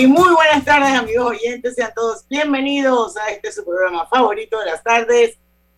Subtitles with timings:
[0.00, 1.74] Y muy buenas tardes, amigos oyentes.
[1.74, 5.36] Sean todos bienvenidos a este su programa favorito de las tardes,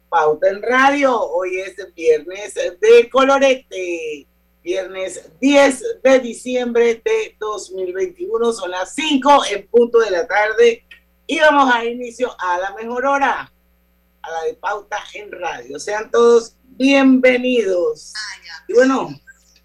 [0.08, 1.20] Pauta en Radio.
[1.20, 4.28] Hoy es viernes de colorete,
[4.62, 8.52] viernes 10 de diciembre de 2021.
[8.52, 10.86] Son las 5 en punto de la tarde
[11.26, 13.52] y vamos a inicio a la mejor hora,
[14.22, 15.80] a la de Pauta en Radio.
[15.80, 18.12] Sean todos bienvenidos.
[18.68, 19.20] Y bueno,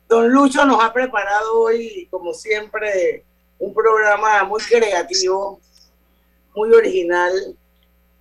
[0.10, 3.24] don Lucho nos ha preparado hoy, como siempre,
[3.60, 5.60] un programa muy creativo,
[6.56, 7.32] muy original.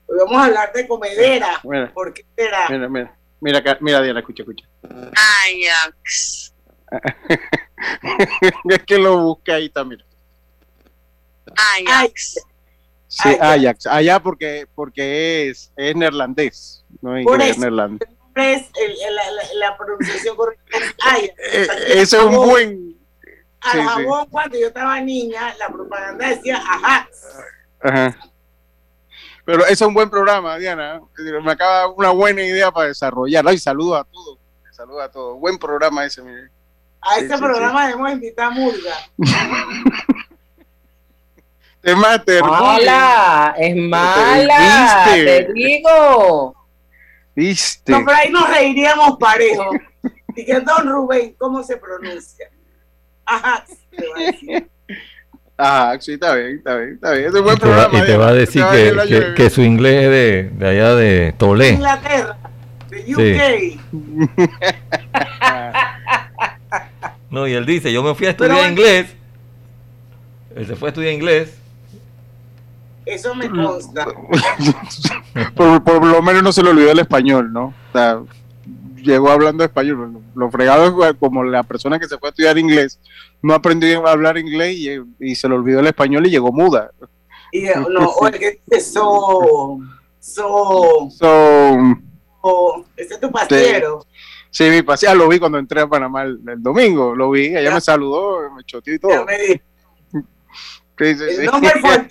[0.06, 1.60] Hoy vamos a hablar de comedera.
[1.64, 2.68] Mira, ¿Por qué será?
[2.70, 4.66] mira, mira, mira, acá, mira, Diana, escucha, escucha.
[4.84, 6.52] Ajax.
[8.70, 10.02] es que lo busqué ahí también.
[11.56, 12.40] Ajax.
[13.08, 13.40] Sí, Ajax.
[13.42, 13.86] Ajax.
[13.86, 17.60] Allá porque, porque es, es neerlandés, no es Por inglés, eso.
[17.60, 18.08] neerlandés.
[18.36, 19.22] Es el- el- la,
[19.54, 21.22] la- pronunciación correcta es Ajax.
[21.52, 21.66] Eh,
[22.02, 22.96] ese es un buen.
[23.60, 23.84] Al sí, sí.
[23.86, 27.38] jabón, cuando yo estaba niña, la propaganda decía Ajax.
[27.80, 28.16] Ajá.
[29.44, 31.00] Pero ese es un buen programa, Diana.
[31.42, 33.52] Me acaba una buena idea para desarrollarlo.
[33.52, 34.38] Y saludos a todos.
[34.72, 35.38] Saludos a todos.
[35.38, 36.50] Buen programa ese, mire.
[37.00, 38.94] A Sí, este sí, programa debemos invitar a Murga.
[41.80, 45.24] Te mate, Mala, es mala, ¿Viste?
[45.44, 46.56] te digo.
[47.36, 47.92] ¿Viste?
[47.92, 49.70] No, pero ahí nos reiríamos parejo.
[50.34, 52.50] Dije, don Rubén, ¿cómo se pronuncia?
[53.26, 53.70] Ajax.
[53.96, 54.68] te va a decir.
[55.58, 57.28] Ah, sí, está bien, está bien, está bien.
[57.28, 57.98] Es un buen Y te, va, programa.
[57.98, 58.72] y te va a decir va
[59.34, 61.70] que, su inglés es de, de allá de Tolé.
[61.70, 62.36] Inglaterra,
[62.90, 63.80] de UK.
[67.30, 69.14] No, y él dice, yo me fui a estudiar Pero- inglés.
[70.54, 71.58] Él se fue a estudiar inglés.
[73.04, 74.06] Eso me consta.
[75.54, 77.66] por, por lo menos no se le olvidó el español, ¿no?
[77.66, 78.18] O sea,
[79.06, 80.20] llegó hablando español.
[80.34, 83.00] Lo fregado es como la persona que se fue a estudiar inglés,
[83.42, 84.90] no aprendió a hablar inglés y,
[85.20, 86.90] y se le olvidó el español y llegó muda.
[87.52, 88.60] Y eh, no, oye.
[88.80, 89.78] So,
[90.20, 91.08] so, So,
[92.42, 94.04] so, este es tu pastero.
[94.50, 97.62] sí, mi pasea lo vi cuando entré a Panamá el, el domingo, lo vi, ella
[97.62, 97.74] Ya.
[97.74, 99.24] me saludó, me choteó y Ya todo.
[99.24, 99.64] me dijo.
[100.98, 101.46] Sí, sí, El sí.
[101.46, 102.08] nombre for-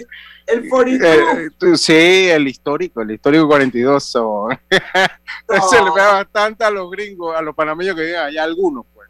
[0.47, 1.37] el 42.
[1.37, 1.93] Eh, tú- sí,
[2.29, 4.03] el histórico, el histórico 42.
[4.03, 4.47] so.
[5.69, 9.09] Se le pega bastante a los gringos, a los panameños que viven allá, algunos, pues.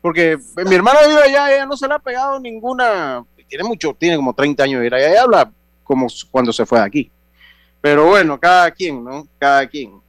[0.00, 4.16] Porque mi hermana vive allá, ella no se le ha pegado ninguna, tiene mucho, tiene
[4.16, 5.52] como 30 años de ir allá, ella habla
[5.84, 7.12] como cuando se fue de aquí.
[7.80, 9.26] Pero bueno, cada quien, ¿no?
[9.38, 10.01] Cada quien.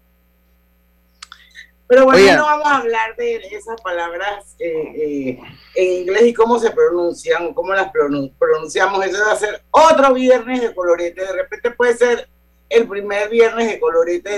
[1.94, 5.40] Pero bueno, no vamos a hablar de esas palabras eh, eh,
[5.76, 9.06] en inglés y cómo se pronuncian, cómo las pronun- pronunciamos.
[9.06, 11.22] Eso va a ser otro viernes de colorete.
[11.22, 12.28] De repente puede ser
[12.70, 14.30] el primer viernes de colorete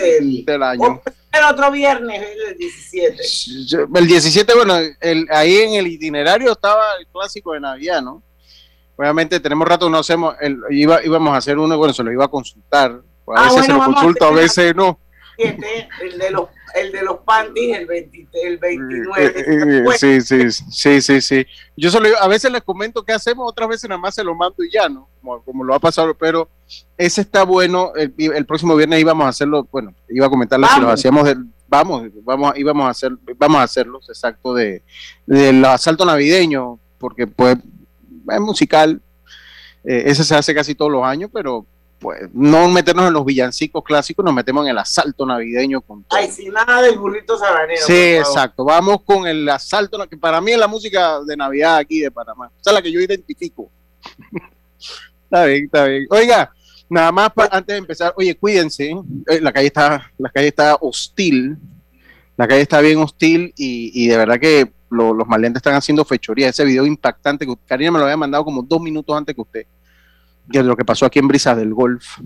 [0.44, 1.02] del, año.
[1.32, 3.88] ser otro viernes, el 17.
[3.96, 8.22] El 17, bueno, el, ahí en el itinerario estaba el clásico de Navidad, ¿no?
[8.98, 12.26] Obviamente tenemos rato, no hacemos, el, iba, íbamos a hacer uno, bueno, se lo iba
[12.26, 12.92] a consultar.
[12.92, 13.02] A
[13.36, 15.00] Ah, veces bueno, se lo a consulto, a veces no.
[15.38, 19.26] 17, el de los el de los panties, el, 20 el 29.
[19.26, 21.46] Eh, eh, Bueno, sí, sí, sí, sí, sí.
[21.76, 24.64] Yo solo, a veces les comento qué hacemos, otras veces nada más se lo mando
[24.64, 25.08] y ya, ¿no?
[25.22, 26.50] Como, como lo ha pasado, pero
[26.98, 27.94] ese está bueno.
[27.96, 31.00] El, el próximo viernes íbamos a hacerlo, bueno, iba a comentarles si los Vamos.
[31.00, 34.84] hacíamos del, vamos, vamos, íbamos a hacer, vamos a hacerlos, exacto, de
[35.26, 37.58] del asalto navideño, porque pues
[38.30, 39.02] es musical.
[39.84, 41.66] Eh, ese se hace casi todos los años, pero
[42.06, 46.20] pues no meternos en los villancicos clásicos, nos metemos en el asalto navideño con todo.
[46.20, 47.82] Ay, sin nada del burrito sabanero.
[47.84, 48.64] Sí, exacto.
[48.64, 52.52] Vamos con el asalto, que para mí es la música de Navidad aquí de Panamá.
[52.62, 53.72] Esa es la que yo identifico.
[55.24, 56.06] está bien, está bien.
[56.12, 56.52] Oiga,
[56.88, 58.92] nada más pa- antes de empezar, oye, cuídense.
[59.28, 61.58] eh, la calle está, la calle está hostil.
[62.38, 66.06] La calle está bien hostil y, y de verdad que lo- los maleantes están haciendo
[66.06, 66.50] fechoría.
[66.50, 69.66] Ese video impactante que Karina me lo había mandado como dos minutos antes que usted,
[70.48, 72.20] de lo que pasó aquí en Brisas del Golf.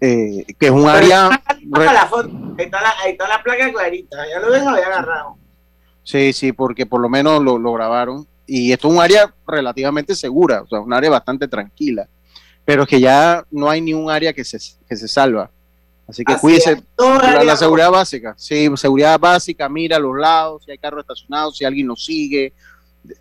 [0.00, 1.30] Eh, que es un área.
[1.70, 2.28] re- la foto.
[2.58, 4.16] Ahí está la, ahí está la placa clarita.
[4.28, 5.36] Ya lo lo había agarrado.
[6.02, 8.26] Sí, sí, porque por lo menos lo, lo grabaron.
[8.46, 12.08] Y esto es un área relativamente segura, o sea, un área bastante tranquila.
[12.64, 14.58] Pero es que ya no hay ni un área que se,
[14.88, 15.50] que se salva.
[16.08, 16.82] Así que Así cuídese
[17.44, 18.34] la, seguridad básica.
[18.36, 22.52] Sí, seguridad básica, mira a los lados, si hay carros estacionados, si alguien nos sigue.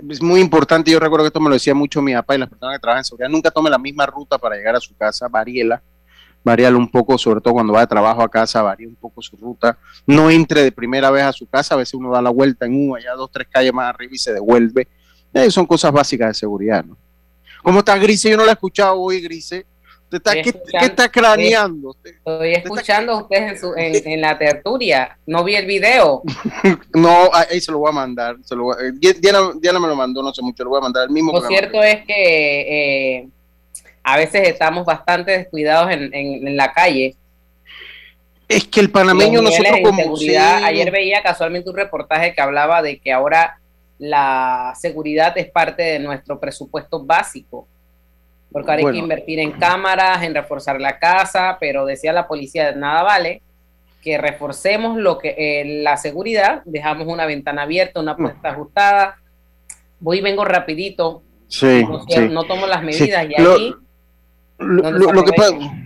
[0.09, 2.49] Es muy importante, yo recuerdo que esto me lo decía mucho mi papá y las
[2.49, 5.27] personas que trabajan en seguridad, nunca tome la misma ruta para llegar a su casa,
[5.27, 5.81] varíela,
[6.43, 9.35] varíala un poco, sobre todo cuando va de trabajo a casa, varía un poco su
[9.37, 12.65] ruta, no entre de primera vez a su casa, a veces uno da la vuelta
[12.65, 14.87] en uno, allá dos, tres calles más arriba y se devuelve.
[15.33, 16.97] Eh, son cosas básicas de seguridad, ¿no?
[17.63, 18.29] ¿Cómo está Grise?
[18.29, 19.65] Yo no la he escuchado hoy, Grise.
[20.11, 21.95] ¿Usted está, Estoy ¿qué, qué está craneando?
[22.03, 25.17] Estoy escuchando a ustedes en, su, en, en la tertulia.
[25.25, 26.21] No vi el video.
[26.93, 28.35] No, ah, ahí se lo voy a mandar.
[28.43, 30.71] Se lo voy a- eh, Di- Diana, Diana me lo mandó, no sé mucho, lo
[30.71, 31.31] voy a mandar el mismo.
[31.31, 33.29] Lo cierto es que eh,
[34.03, 37.15] a veces estamos bastante descuidados en, la calle.
[38.49, 42.99] es que el panameño nosotros como sí, Ayer veía casualmente un reportaje que hablaba de
[42.99, 43.59] que ahora
[43.97, 47.67] la seguridad es parte de nuestro presupuesto básico.
[48.51, 52.73] Porque ahora hay que invertir en cámaras, en reforzar la casa, pero decía la policía,
[52.73, 53.41] nada vale
[54.01, 59.15] que reforcemos lo que eh, la seguridad, dejamos una ventana abierta, una puerta ajustada.
[59.99, 62.27] Voy y vengo rapidito, sí, no, sí.
[62.29, 63.75] no tomo las medidas y Lo- ahí
[64.57, 65.31] Lo, lo- lo que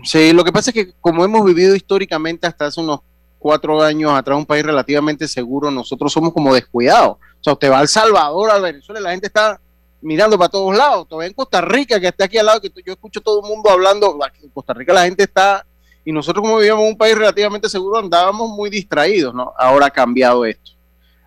[0.03, 3.01] sí, lo que pasa es que como hemos vivido históricamente hasta hace unos
[3.37, 7.17] cuatro años atrás un país relativamente seguro, nosotros somos como descuidados.
[7.17, 9.59] O sea, usted va a El Salvador, a Venezuela, la gente está
[10.05, 11.07] mirando para todos lados.
[11.07, 13.69] Todavía en Costa Rica, que está aquí al lado, que yo escucho todo el mundo
[13.69, 15.65] hablando, en Costa Rica la gente está,
[16.05, 19.51] y nosotros como vivíamos en un país relativamente seguro, andábamos muy distraídos, ¿no?
[19.57, 20.71] Ahora ha cambiado esto.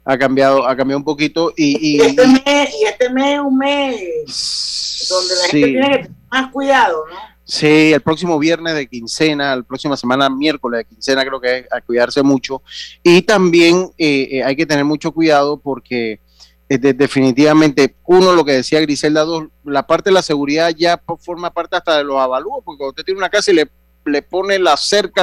[0.05, 1.77] Ha cambiado, ha cambiado un poquito y...
[1.97, 5.51] Y y- este mes, y este mes es un mes donde la Sí.
[5.51, 7.17] gente tiene que tener más cuidado, ¿no?
[7.45, 11.65] Sí, el próximo viernes de quincena, la próxima semana miércoles de quincena, creo que hay
[11.71, 12.63] a cuidarse mucho.
[13.03, 16.21] Y también eh, eh, hay que tener mucho cuidado porque
[16.77, 21.51] de- definitivamente, uno, lo que decía Griselda, dos, la parte de la seguridad ya forma
[21.51, 23.69] parte hasta de los avalúos, porque cuando usted tiene una casa y le,
[24.05, 25.23] le pone la cerca,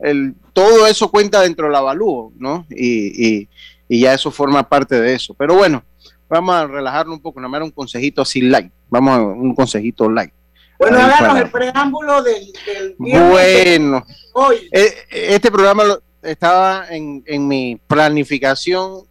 [0.00, 2.66] el, todo eso cuenta dentro del avalúo, ¿no?
[2.70, 3.48] Y, y-
[3.88, 5.34] y ya eso forma parte de eso.
[5.34, 5.82] Pero bueno,
[6.28, 10.08] vamos a relajarnos un poco, nada más un consejito así light, vamos a un consejito
[10.10, 10.32] light.
[10.78, 14.68] Bueno, háganos el preámbulo del, del Bueno, hoy.
[14.72, 15.84] eh, este programa
[16.22, 19.02] estaba en, en mi planificación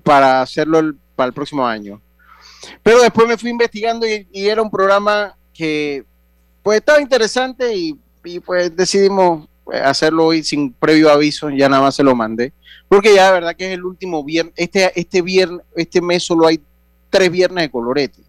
[0.00, 2.00] para hacerlo el- para el próximo año.
[2.82, 6.04] Pero después me fui investigando y, era un programa que
[6.62, 7.98] pues estaba interesante y,
[8.44, 12.52] pues decidimos pues, hacerlo hoy sin previo aviso, ya nada más se lo mandé.
[12.88, 16.46] Porque ya de verdad que es el último viernes, este, este viernes, este mes solo
[16.46, 16.60] hay
[17.08, 18.22] tres viernes de colorete.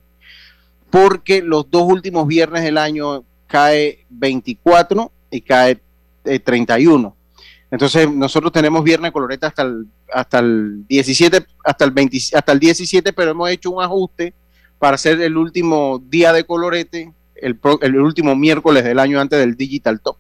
[0.90, 5.82] Porque los dos últimos viernes del año cae 24 y cae
[6.26, 7.16] eh, 31.
[7.72, 12.52] Entonces nosotros tenemos viernes de colorete hasta el, hasta el 17, hasta el 20, hasta
[12.52, 14.34] el 17, pero hemos hecho un ajuste
[14.78, 19.40] para hacer el último día de colorete, el, pro- el último miércoles del año antes
[19.40, 20.18] del Digital Top.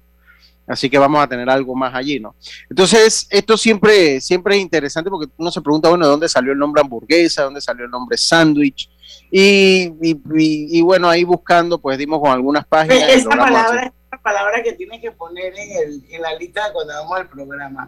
[0.68, 2.36] Así que vamos a tener algo más allí, ¿no?
[2.69, 6.59] Entonces, esto siempre, siempre es interesante porque uno se pregunta, bueno, ¿de dónde salió el
[6.59, 7.42] nombre hamburguesa?
[7.42, 8.89] ¿De dónde salió el nombre sándwich?
[9.30, 13.09] Y, y- y- y bueno, ahí buscando, pues dimos con algunas páginas.
[13.09, 17.30] Esa palabra palabra que tienes que poner en, el, en la lista cuando vamos al
[17.30, 17.84] programa.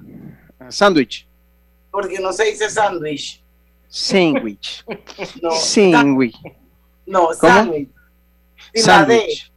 [0.60, 1.28] hacer- Sándwich.
[1.92, 3.44] Porque no se dice sándwich.
[3.88, 4.84] Sandwich.
[5.42, 6.36] No, Sandwich.
[7.06, 7.90] no sándwich.
[8.74, 9.52] Sándwich.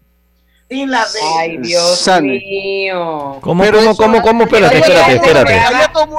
[0.68, 1.04] Sin la.
[1.38, 2.42] Ay, Dios Sándwich.
[2.44, 3.38] mío.
[3.40, 4.44] ¿Cómo, Pero cómo, cómo, cómo?
[4.44, 5.60] Espérate, espérate, espérate.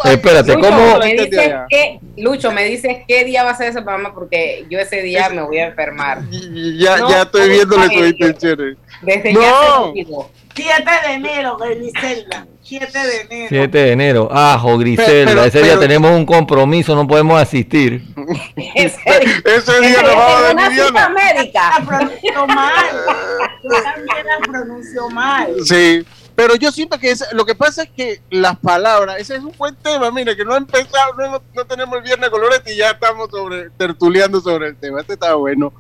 [0.05, 0.99] Espérate, Lucho, ¿cómo?
[0.99, 4.65] me dices Entendí, que, Lucho, me dices qué día va a ser ese programa porque
[4.69, 6.21] yo ese día me voy a enfermar.
[6.77, 8.05] Ya, No, ya estoy sus no.
[8.07, 8.77] intenciones.
[9.01, 9.41] Desde No.
[9.41, 10.29] ya se olvidó.
[10.55, 12.47] 7 de enero, Griselda.
[12.67, 13.47] 7 de enero.
[13.49, 14.29] 7 de enero.
[14.31, 15.31] Ajo, Griselda.
[15.31, 18.03] Pero- Ese día pero- tenemos un compromiso, no podemos asistir.
[18.75, 21.09] Ese día- Ese día nos vamos a Viviana.
[21.09, 21.71] médica.
[21.79, 22.85] La pronunció mal.
[23.63, 25.53] Yo también la pronuncio mal.
[25.65, 26.05] Sí,
[26.35, 29.53] pero yo siento que es- lo que pasa es que las palabras, ese es un
[29.57, 32.91] buen tema, mira, que no ha empezado, no, no tenemos el viernes colorete y ya
[32.91, 35.73] estamos sobre, tertuleando sobre el tema, este está bueno.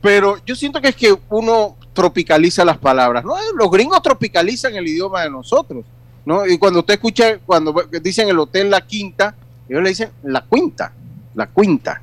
[0.00, 3.34] Pero yo siento que es que uno tropicaliza las palabras, ¿no?
[3.54, 5.84] Los gringos tropicalizan el idioma de nosotros,
[6.24, 6.46] ¿no?
[6.46, 9.34] Y cuando usted escucha, cuando dicen el hotel La Quinta,
[9.68, 10.92] ellos le dicen La Quinta,
[11.34, 12.02] La Quinta.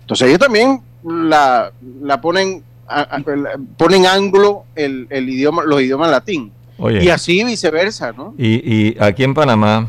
[0.00, 3.18] Entonces ellos también la, la ponen, a-
[3.76, 6.52] ponen anglo el, el idioma, los idiomas latín.
[6.78, 7.02] Oye.
[7.04, 8.34] Y así viceversa, ¿no?
[8.36, 9.88] Y, y aquí en Panamá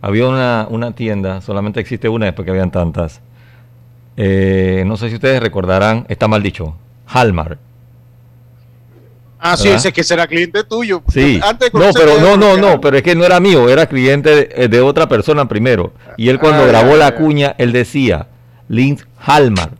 [0.00, 3.20] había una, una tienda, solamente existe una después que habían tantas.
[4.16, 7.58] Eh, no sé si ustedes recordarán, está mal dicho, Halmar.
[9.44, 11.02] Ah, sí, ese que será cliente tuyo.
[11.12, 13.86] Sí, Antes de no, pero no, no, no, pero es que no era mío, era
[13.86, 15.92] cliente de, de otra persona primero.
[16.16, 17.16] Y él cuando Ah, grabó ya, la ya.
[17.16, 18.28] cuña, él decía,
[18.68, 19.72] Link Halmar.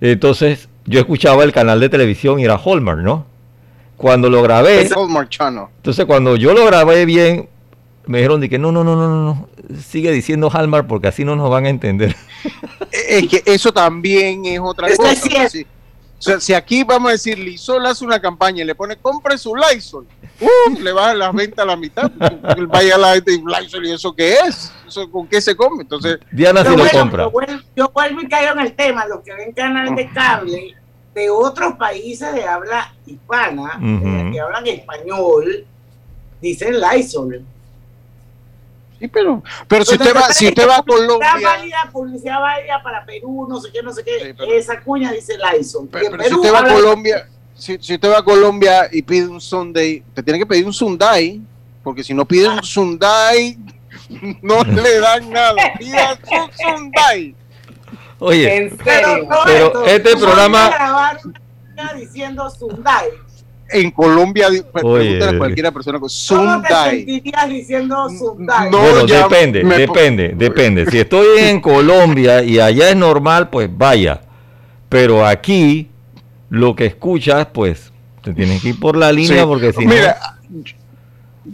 [0.00, 3.26] Entonces yo escuchaba el canal de televisión y era Hallmark, ¿no?
[3.96, 5.64] cuando lo grabé, Es Hallmark Channel.
[5.78, 7.48] entonces cuando yo lo grabé bien,
[8.06, 11.24] me dijeron de que no, no, no, no, no, no, sigue diciendo Hallmark porque así
[11.24, 12.14] no nos van a entender.
[12.92, 15.12] Es que eso también es otra Eso cosa.
[15.12, 15.66] es
[16.18, 19.38] o sea, si aquí vamos a decir, Lysol hace una campaña y le pone, compre
[19.38, 20.04] su Lysol,
[20.40, 20.80] ¡uh!
[20.80, 22.10] le bajan las ventas a la mitad.
[22.68, 24.72] Vaya a la gente y Lysol, ¿y eso qué es?
[24.86, 25.82] ¿Eso con qué se come?
[25.82, 27.22] Entonces, Diana sí lo bueno, compra.
[27.22, 30.74] Yo vuelvo, yo vuelvo y caigo en el tema, los que ven canales de cable
[31.14, 35.66] de otros países de habla hispana, eh, que hablan español,
[36.40, 37.44] dicen Lysol.
[38.98, 42.82] Sí, pero, pero si usted va, si usted va a Publicidad Colombia, válida, publicidad válida
[42.82, 45.84] para Perú, no sé qué, no sé qué, Sí, pero- esa cuña dice Lysol.
[45.84, 49.02] Y pero, pero si usted va a Colombia, si, si usted va a Colombia y
[49.02, 51.40] pide un Sunday, te tiene que pedir un Sunday,
[51.82, 53.58] porque si no pide un Sunday,
[54.42, 55.54] no le dan nada.
[55.78, 57.34] Pida su Sunday.
[58.20, 59.28] Oye, En Pero, serio.
[59.44, 61.16] Pero esto, este ¿cómo programa-
[61.96, 63.06] diciendo Sunday.
[63.70, 64.62] En Colombia, Oye.
[64.62, 66.96] pregúntale a cualquier persona con ¿Cómo te Sunday.
[67.04, 68.70] sentirías diciendo Sunday?
[68.70, 70.86] No, bueno, depende, me- depende, depende.
[70.90, 74.22] Si estoy en Colombia y allá es normal, pues vaya.
[74.88, 75.88] Pero aquí
[76.48, 79.46] lo que escuchas, pues te tienes que ir por la línea Sí.
[79.46, 80.16] porque si Mira,
[80.48, 80.62] no,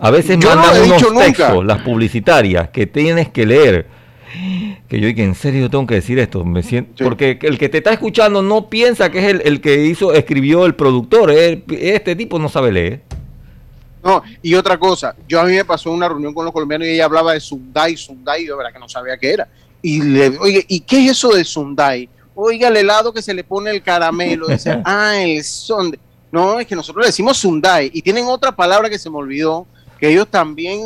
[0.00, 1.26] a veces yo no mandan lo he unos dicho nunca.
[1.26, 3.86] textos, las publicitarias, que tienes que leer.
[4.88, 7.04] Que yo digo, en serio yo tengo que decir esto, me siento, Sí.
[7.04, 10.66] porque el que te está escuchando no piensa que es el, el que hizo, escribió
[10.66, 13.00] el productor, es- este tipo no sabe leer.
[14.02, 16.90] No, y otra cosa, yo a mí me pasó una reunión con los colombianos y
[16.90, 19.48] ella hablaba de Sundai, Sundai, y yo verdad que no sabía qué era.
[19.80, 22.08] Y le, oye, ¿y qué es eso de Sundai?
[22.34, 25.98] Oiga, el helado que se le pone el caramelo, dice, ah, el Sunday.
[26.30, 29.66] No, es que nosotros le decimos Sundai y tienen otra palabra que se me olvidó,
[29.98, 30.80] que ellos también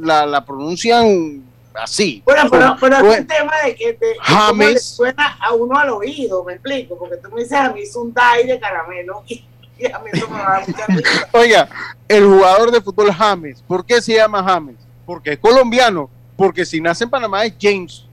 [0.00, 1.42] la, la pronuncian
[1.74, 2.22] así.
[2.24, 4.72] Bueno, pero, pero es un tema de que te, James.
[4.74, 7.94] le suena a uno al oído, me explico, porque tú me dices a mí es
[7.96, 9.44] un die de caramelo y,
[9.78, 11.28] y a mí eso me va a dar mucha risa.
[11.32, 11.68] Oiga,
[12.08, 14.76] el jugador de fútbol James, ¿por qué se llama James?
[15.04, 18.06] Porque es colombiano, porque si nace en Panamá es James,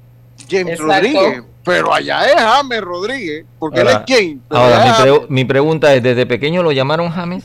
[0.49, 0.93] James Exacto.
[0.93, 4.37] Rodríguez, pero allá es James Rodríguez, porque él es James.
[4.49, 5.29] Ahora, mi, pre- James.
[5.29, 7.43] mi pregunta es, ¿desde pequeño lo llamaron James?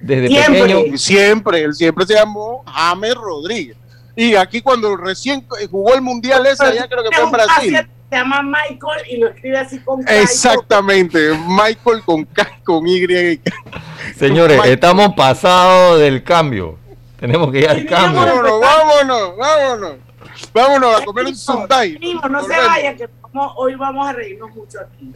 [0.00, 0.62] Desde Siempre.
[0.62, 0.98] pequeño.
[0.98, 3.76] siempre, él siempre se llamó James Rodríguez.
[4.18, 7.76] Y aquí cuando recién jugó el mundial ese, allá creo que fue en Brasil.
[8.10, 13.04] Se llama Michael y lo escribe así con K Exactamente, Michael con K, con Y.
[13.04, 13.52] y K.
[14.16, 14.74] Señores, Michael.
[14.74, 16.78] estamos pasados del cambio.
[17.20, 18.22] Tenemos que ir al cambio.
[18.22, 19.96] Vámonos, vámonos, vámonos.
[20.52, 21.68] Vámonos a comer un.
[21.98, 23.08] Primo, no se vaya, que
[23.56, 25.12] hoy vamos a reírnos mucho aquí.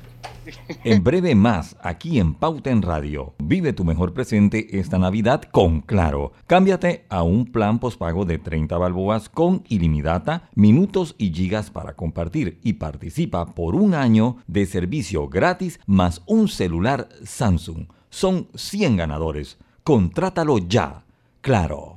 [0.85, 3.35] En breve más, aquí en Pauta en Radio.
[3.39, 6.33] Vive tu mejor presente esta Navidad con Claro.
[6.47, 12.59] Cámbiate a un plan postpago de 30 balboas con ilimitada, minutos y gigas para compartir
[12.63, 17.87] y participa por un año de servicio gratis más un celular Samsung.
[18.11, 19.59] Son 100 ganadores.
[19.85, 21.05] Contrátalo ya.
[21.41, 21.92] Claro.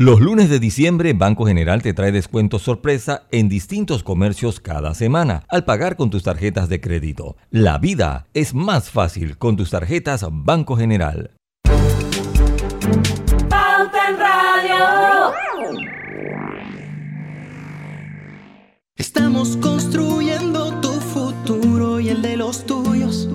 [0.00, 5.44] Los lunes de diciembre, Banco General te trae descuentos sorpresa en distintos comercios cada semana
[5.50, 7.36] al pagar con tus tarjetas de crédito.
[7.50, 11.32] La vida es más fácil con tus tarjetas Banco General.
[13.50, 15.34] Pauta en Radio.
[18.96, 23.28] Estamos construyendo tu futuro y el de los tuyos.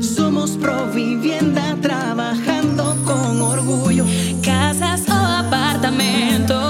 [0.00, 4.04] Somos Provivienda trabajando con orgullo.
[6.00, 6.69] Casas o apartamentos,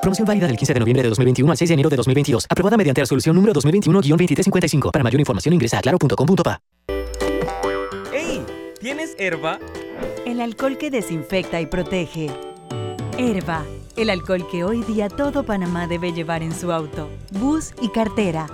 [0.00, 2.46] Promoción válida del 15 de noviembre de 2021 al 6 de enero de 2022.
[2.48, 4.90] Aprobada mediante resolución número 2021-2355.
[4.92, 6.60] Para mayor información ingresa a claro.com.pa.
[8.12, 8.42] ¡Ey!
[8.80, 9.58] ¿Tienes herba?
[10.24, 12.30] El alcohol que desinfecta y protege.
[13.18, 13.64] Herba,
[13.96, 18.46] el alcohol que hoy día todo Panamá debe llevar en su auto, bus y cartera.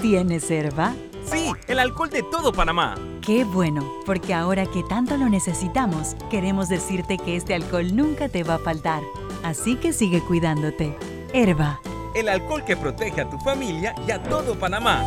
[0.00, 0.94] ¿Tienes herba?
[1.30, 2.94] Sí, el alcohol de todo Panamá.
[3.20, 8.44] Qué bueno, porque ahora que tanto lo necesitamos, queremos decirte que este alcohol nunca te
[8.44, 9.02] va a faltar.
[9.42, 10.96] Así que sigue cuidándote.
[11.32, 11.80] Herba.
[12.14, 15.04] El alcohol que protege a tu familia y a todo Panamá.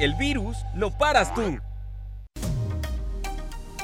[0.00, 1.58] El virus lo paras tú.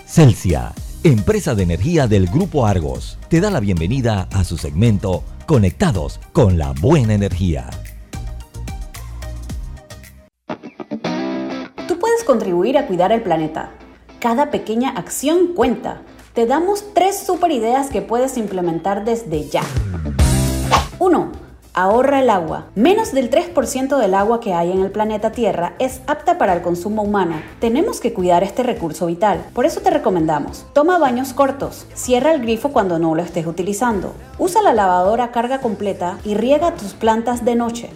[0.07, 0.73] Celsia,
[1.03, 6.59] empresa de energía del Grupo Argos, te da la bienvenida a su segmento Conectados con
[6.59, 7.69] la Buena Energía.
[11.87, 13.73] Tú puedes contribuir a cuidar el planeta.
[14.21, 16.03] Cada pequeña acción cuenta.
[16.37, 19.63] Te damos tres super ideas que puedes implementar desde ya.
[20.99, 21.33] 1.
[21.73, 22.67] Ahorra el agua.
[22.75, 26.61] Menos del 3% del agua que hay en el planeta Tierra es apta para el
[26.61, 27.41] consumo humano.
[27.59, 29.47] Tenemos que cuidar este recurso vital.
[29.55, 30.67] Por eso te recomendamos.
[30.75, 31.87] Toma baños cortos.
[31.95, 34.13] Cierra el grifo cuando no lo estés utilizando.
[34.39, 37.89] Usa la lavadora a carga completa y riega tus plantas de noche.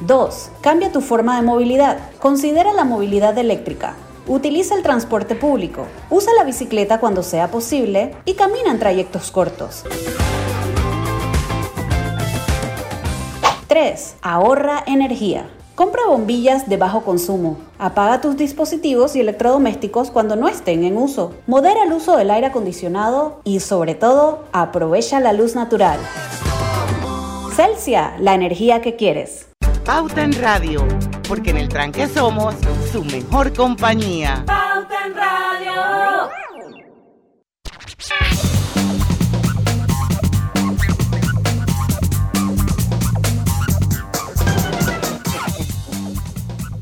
[0.00, 0.50] 2.
[0.62, 1.98] Cambia tu forma de movilidad.
[2.20, 3.96] Considera la movilidad eléctrica.
[4.26, 5.86] Utiliza el transporte público.
[6.08, 9.84] Usa la bicicleta cuando sea posible y camina en trayectos cortos.
[13.66, 14.16] 3.
[14.22, 15.50] Ahorra energía.
[15.74, 17.56] Compra bombillas de bajo consumo.
[17.78, 21.32] Apaga tus dispositivos y electrodomésticos cuando no estén en uso.
[21.46, 25.98] Modera el uso del aire acondicionado y sobre todo, aprovecha la luz natural.
[27.56, 29.51] Celsia, la energía que quieres.
[29.84, 30.86] Pauta en Radio,
[31.26, 32.54] porque en el tranque somos
[32.92, 34.44] su mejor compañía.
[34.46, 36.30] Pauta en Radio.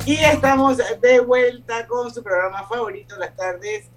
[0.05, 3.89] Y estamos de vuelta con su programa favorito las tardes,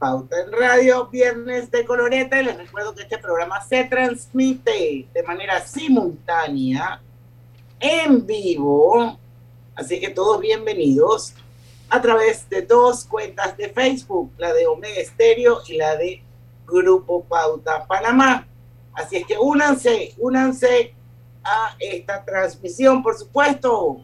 [0.00, 2.40] Pauta en Radio, Viernes de Coloreta.
[2.40, 7.00] Y les recuerdo que este programa se transmite de manera simultánea,
[7.80, 9.18] en vivo.
[9.74, 11.34] Así que todos bienvenidos
[11.88, 16.22] a través de dos cuentas de Facebook, la de Omega Estéreo y la de
[16.66, 18.46] Grupo Pauta Panamá.
[18.92, 20.94] Así es que únanse, únanse
[21.44, 24.02] a esta transmisión, por supuesto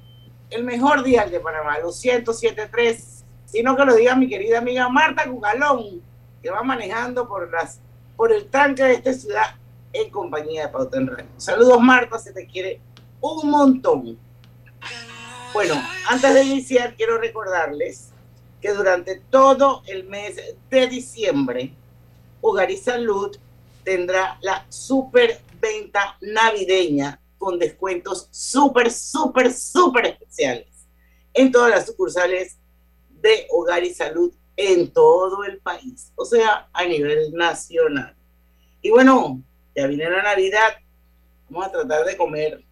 [0.50, 5.28] el mejor día de Panamá, los 107.3, sino que lo diga mi querida amiga Marta
[5.28, 6.00] Cugalón,
[6.42, 7.80] que va manejando por, las,
[8.16, 9.56] por el tranque de esta ciudad
[9.92, 11.26] en compañía de Pauta en Radio.
[11.36, 12.80] Saludos Marta, se te quiere
[13.32, 14.18] un montón.
[15.54, 15.74] Bueno,
[16.10, 18.10] antes de iniciar, quiero recordarles
[18.60, 20.36] que durante todo el mes
[20.68, 21.72] de diciembre,
[22.42, 23.34] Hogar y Salud
[23.82, 30.86] tendrá la super venta navideña con descuentos súper, súper, súper especiales
[31.32, 32.58] en todas las sucursales
[33.22, 38.14] de Hogar y Salud en todo el país, o sea, a nivel nacional.
[38.82, 39.42] Y bueno,
[39.74, 40.76] ya viene la Navidad,
[41.48, 42.64] vamos a tratar de comer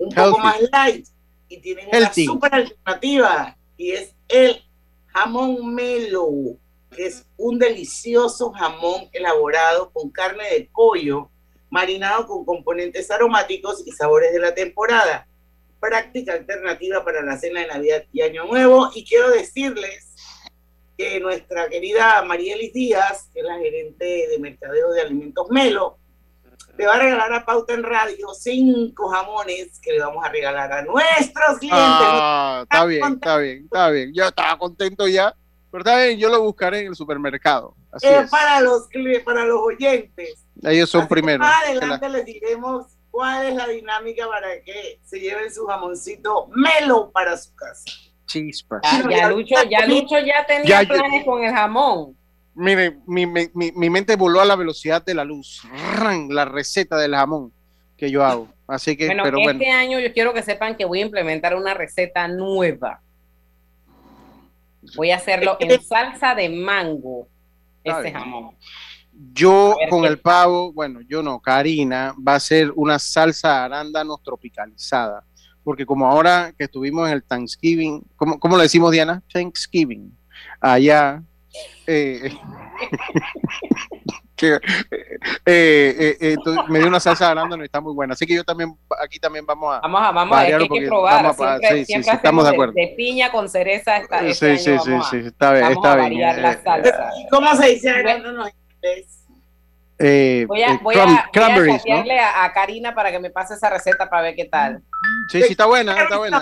[0.00, 0.42] un poco Healthy.
[0.42, 1.06] más light
[1.48, 2.24] y tienen Healthy.
[2.24, 4.62] una super alternativa y es el
[5.06, 6.30] jamón melo,
[6.90, 11.30] que es un delicioso jamón elaborado con carne de pollo
[11.70, 15.26] marinado con componentes aromáticos y sabores de la temporada.
[15.78, 18.90] Práctica alternativa para la cena de Navidad y Año Nuevo.
[18.94, 20.14] Y quiero decirles
[20.98, 25.99] que nuestra querida Marielis Díaz, que es la gerente de mercadeo de alimentos Melo,
[26.78, 30.72] le va a regalar a Pauta en Radio cinco jamones que le vamos a regalar
[30.72, 31.78] a nuestros clientes.
[31.80, 34.12] Ah, está bien, está bien, está bien.
[34.14, 35.34] Yo estaba contento ya,
[35.70, 37.74] pero está bien, yo lo buscaré en el supermercado.
[37.92, 38.30] Así Eh, es.
[38.30, 38.88] para los
[39.24, 40.46] para los oyentes.
[40.62, 41.40] Ellos son Así primeros.
[41.46, 45.66] Más Se la- adelante les diremos cuál es la dinámica para que se lleven su
[45.66, 47.84] jamoncito melo para su casa.
[48.26, 48.80] Chispas.
[48.84, 52.16] Ah, ya Lucho, ya Lucho ya tenía Ya, ya- planes con el jamón.
[52.54, 55.62] Mire, mi, mi- mi- mente voló a la velocidad de la luz.
[56.28, 57.52] La receta del jamón
[57.96, 58.48] que yo hago.
[58.66, 59.60] Así que, Bueno, pero bueno.
[59.60, 63.00] este año yo quiero que sepan que voy a implementar una receta nueva.
[64.96, 67.28] Voy a hacerlo en salsa de mango.
[67.84, 68.54] Ese jamón.
[69.32, 74.22] Yo con el pavo, bueno, yo no, Karina va a hacer una salsa de arándanos
[74.22, 75.24] tropicalizada.
[75.62, 79.22] Porque como ahora que estuvimos en el Thanksgiving, ¿cómo, cómo le decimos, Diana?
[79.32, 80.16] Thanksgiving.
[80.60, 81.22] Allá.
[81.86, 82.32] Eh,
[84.36, 84.60] que, eh,
[84.90, 88.14] eh, eh, entonces me dio una salsa de arándanos y está muy buena.
[88.14, 89.80] Así que yo también, aquí también vamos a.
[89.80, 91.22] Vamos a, vamos a ver, que variarlo hay que porque probar.
[91.22, 92.72] vamos a- siempre sí, sí, siempre sí, estamos de acuerdo.
[92.74, 93.96] de, piña con cereza.
[93.98, 96.04] Esta, este Sí, año sí, sí, vamos a- sí, está bien, vamos está a bien.
[96.08, 97.10] variar eh, la eh, salsa.
[97.18, 99.16] ¿Y cómo se dice arándanos en inglés?
[99.98, 101.76] eh, Voy a, eh, voy cran- a, voy a cranberries, ¿no?
[101.78, 104.82] chatearle a, a Karina para que me pase esa receta para ver qué tal.
[105.28, 106.40] Sí, sí, está buena, está buena.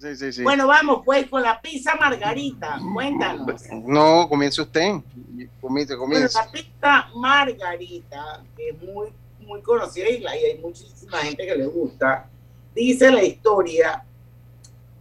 [0.00, 0.42] Sí, sí, sí.
[0.42, 2.78] Bueno, vamos pues con la pizza margarita.
[2.94, 3.62] Cuéntanos.
[3.84, 4.92] No, comience usted.
[5.60, 6.38] Comience, Bueno, comience.
[6.38, 9.08] la pizza margarita, que es muy,
[9.40, 12.26] muy conocida y hay muchísima gente que le gusta,
[12.74, 14.02] dice la historia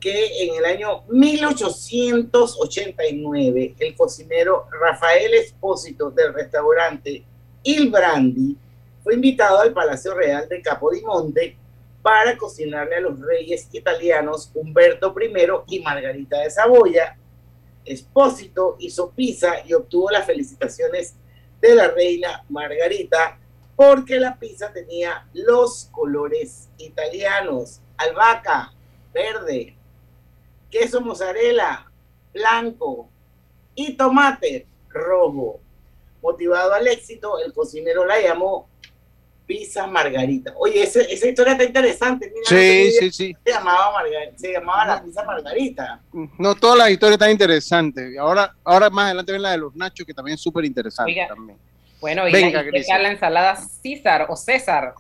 [0.02, 7.24] que en el año 1889 el cocinero Rafael Espósito del restaurante
[7.64, 8.58] Il Brandi
[9.04, 11.56] fue invitado al Palacio Real de Capodimonte
[12.02, 17.18] para cocinarle a los reyes italianos Humberto I y Margarita de Saboya.
[17.86, 21.16] Espósito hizo pizza y obtuvo las felicitaciones
[21.60, 23.38] de la reina Margarita
[23.76, 28.74] porque la pizza tenía los colores italianos, albahaca,
[29.14, 29.76] verde,
[30.70, 31.90] queso mozzarella,
[32.34, 33.10] blanco
[33.76, 35.62] y tomate rojo.
[36.22, 38.69] Motivado al éxito, el cocinero la llamó
[39.50, 40.54] pizza margarita.
[40.58, 42.32] Oye, ese- esa historia está interesante.
[42.32, 43.36] Mira, Sí, sí, sí.
[43.44, 46.02] Se llamaba, Margar- se llamaba la pizza margarita.
[46.38, 48.16] No, todas las historias están interesantes.
[48.20, 51.16] Ahora, ahora más adelante ven la de los nachos, que también es súper interesante.
[51.28, 51.58] También.
[52.00, 54.94] Bueno, y, Venga, la, la ensalada César o César.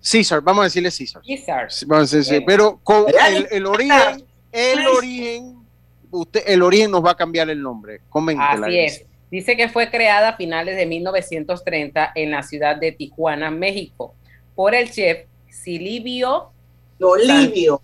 [0.00, 1.22] César, vamos a decirle César.
[1.24, 1.70] César.
[1.70, 2.46] Sí, Vamos a decir, Bueno.
[2.46, 5.56] pero con el, el origen, el origen,
[6.10, 8.00] usted, el origen nos va a cambiar el nombre.
[8.08, 8.66] Coméntela.
[8.66, 9.04] Así es.
[9.34, 14.14] Dice que fue creada a finales de 1930 en la ciudad de Tijuana, México,
[14.54, 16.52] por el chef Silvio.
[17.00, 17.82] No, Livio.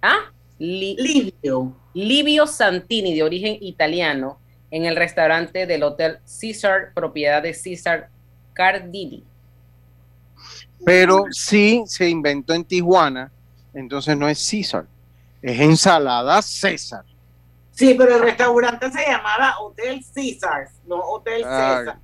[0.00, 0.32] ¿Ah?
[0.58, 1.76] Li- Livio.
[1.92, 8.08] Livio Santini, de origen italiano, en el restaurante del Hotel Caesar, propiedad de César
[8.54, 9.22] Cardini.
[10.86, 13.30] Pero sí se inventó en Tijuana,
[13.74, 14.86] entonces no es César,
[15.42, 17.04] es ensalada César.
[17.78, 21.98] Sí, pero el restaurante se llamaba Hotel Caesars, no Hotel Ah, César.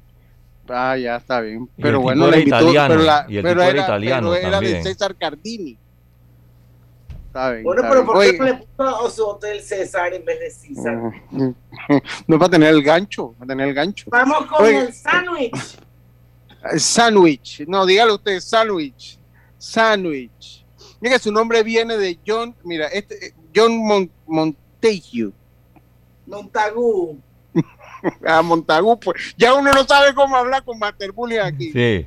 [0.68, 1.68] Ah, ya está bien.
[1.76, 4.46] Pero bueno, era invitó, italiano, pero, la- y el pero tipo era era, italiano pero
[4.48, 4.82] era de.
[4.84, 5.76] César Cardini.
[7.26, 8.06] Está bien, Bueno, está pero bien.
[8.06, 10.94] ¿por qué Oye, le puso su Hotel César en vez de César?
[12.28, 14.04] no va a tener el gancho, va a tener el gancho.
[14.12, 15.76] Vamos con Oye, el sándwich.
[16.72, 19.18] eh, Sandwich, no, dígale usted, sandwich,
[19.58, 20.64] sandwich.
[21.00, 25.32] Mira su nombre viene de John, mira, este, eh, John Mon- Montague.
[26.26, 27.18] Montagu.
[28.26, 31.72] A Montagu, pues ya uno no sabe cómo hablar con Masterbully aquí.
[31.72, 32.06] Sí.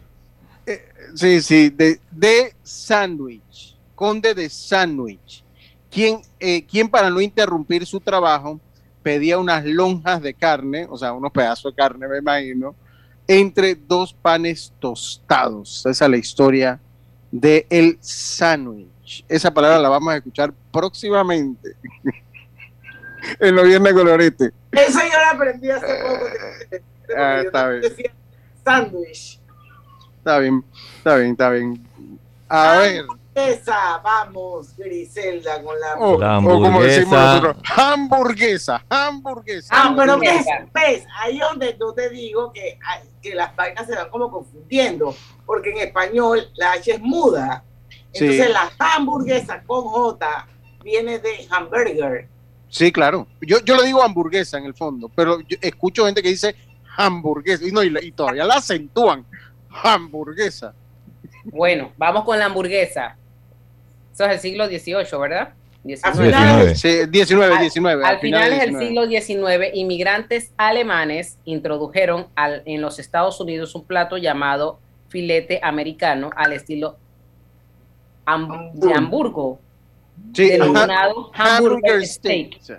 [1.15, 5.43] Sí, sí, de, de Sandwich, conde de Sandwich,
[5.89, 8.60] quien, eh, quien para no interrumpir su trabajo
[9.01, 12.75] pedía unas lonjas de carne, o sea, unos pedazos de carne, me imagino,
[13.25, 15.86] entre dos panes tostados.
[15.86, 16.80] Esa es la historia
[17.32, 19.23] de el sándwich.
[19.30, 21.75] Esa palabra la vamos a escuchar próximamente
[23.39, 24.51] en los viernes colorete.
[24.71, 26.25] Eso yo lo aprendí hace poco.
[27.17, 27.82] Ah, Yo está bien.
[27.82, 28.12] decía
[28.65, 29.39] sándwich.
[30.19, 30.63] Está bien,
[30.97, 31.88] está bien, está bien.
[32.49, 33.06] A ver.
[33.34, 35.93] Esa, vamos, Griselda, con la...
[35.99, 37.13] O, La o como decimos hamburguesa.
[37.13, 39.75] nosotros, hamburguesa, hamburguesa.
[39.77, 40.67] Ah, pero ves, Hamburguesa.
[40.73, 42.80] ves, ahí donde yo te digo que,
[43.21, 47.63] que las vainas se van como confundiendo, porque en español la H es muda.
[48.12, 48.51] Entonces Sí.
[48.53, 50.47] la hamburguesa con J
[50.84, 52.27] viene de hamburger.
[52.69, 53.27] Sí, claro.
[53.41, 56.56] Yo, yo le digo hamburguesa en el fondo, pero yo escucho gente que dice
[56.97, 59.25] hamburguesa y, no, y, todavía la acentúan.
[59.84, 60.73] Hamburguesa.
[61.45, 63.15] Bueno, vamos con la hamburguesa.
[64.13, 65.49] Eso es el siglo XVIII, ¿verdad?
[66.03, 66.25] Al 19.
[66.25, 68.03] final, Sí, 19, Al- 19.
[68.06, 68.86] Al finales del 19.
[68.88, 76.32] siglo XIX, inmigrantes alemanes introdujeron al- en los Estados Unidos un plato llamado filete americano
[76.36, 76.97] al estilo
[78.73, 79.60] de Hamburgo,
[80.34, 82.73] Sí, denominado ha- hamburger steak Sí,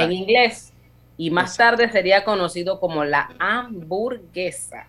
[0.00, 0.72] en inglés
[1.16, 4.86] y más tarde sería conocido como la hamburguesa.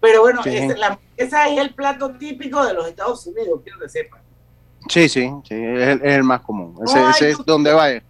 [0.00, 0.50] pero bueno, Sí.
[0.56, 4.20] ese, la hamburguesa es el plato típico de los Estados Unidos, quiero que sepan.
[4.88, 6.76] Sí, sí, sí, es el, es el más común.
[6.84, 8.02] Ese, Ay, ese es donde vaya.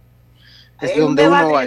[0.81, 1.61] Es donde uno.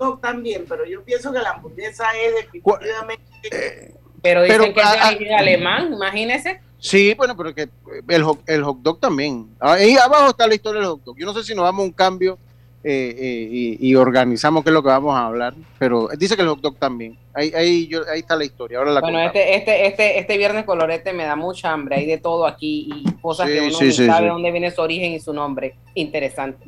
[0.00, 3.94] Yo también, pero yo pienso que la hamburguesa es definitivamente...
[4.22, 6.60] Pero dicen Pero, que es de ah, origen alemán, imagínese.
[6.86, 7.68] Sí, bueno, pero que
[8.08, 9.48] el hot, el hot dog también.
[9.58, 11.16] Ahí abajo está la historia del hot dog.
[11.18, 12.38] Yo no sé si nos damos un cambio
[12.84, 15.54] eh, eh, y, y organizamos qué es lo que vamos a hablar.
[15.80, 17.18] Pero dice que el hot dog también.
[17.34, 18.78] Ahí, ahí, yo, ahí está la historia.
[18.78, 19.34] Ahora la Bueno, contamos.
[19.36, 21.96] este, este, este, este viernes colorete me da mucha hambre.
[21.96, 24.70] Hay de todo aquí y cosas Sí, que uno sí, ni sí, sabe dónde viene
[24.70, 25.74] su origen y su nombre.
[25.94, 26.66] Interesante.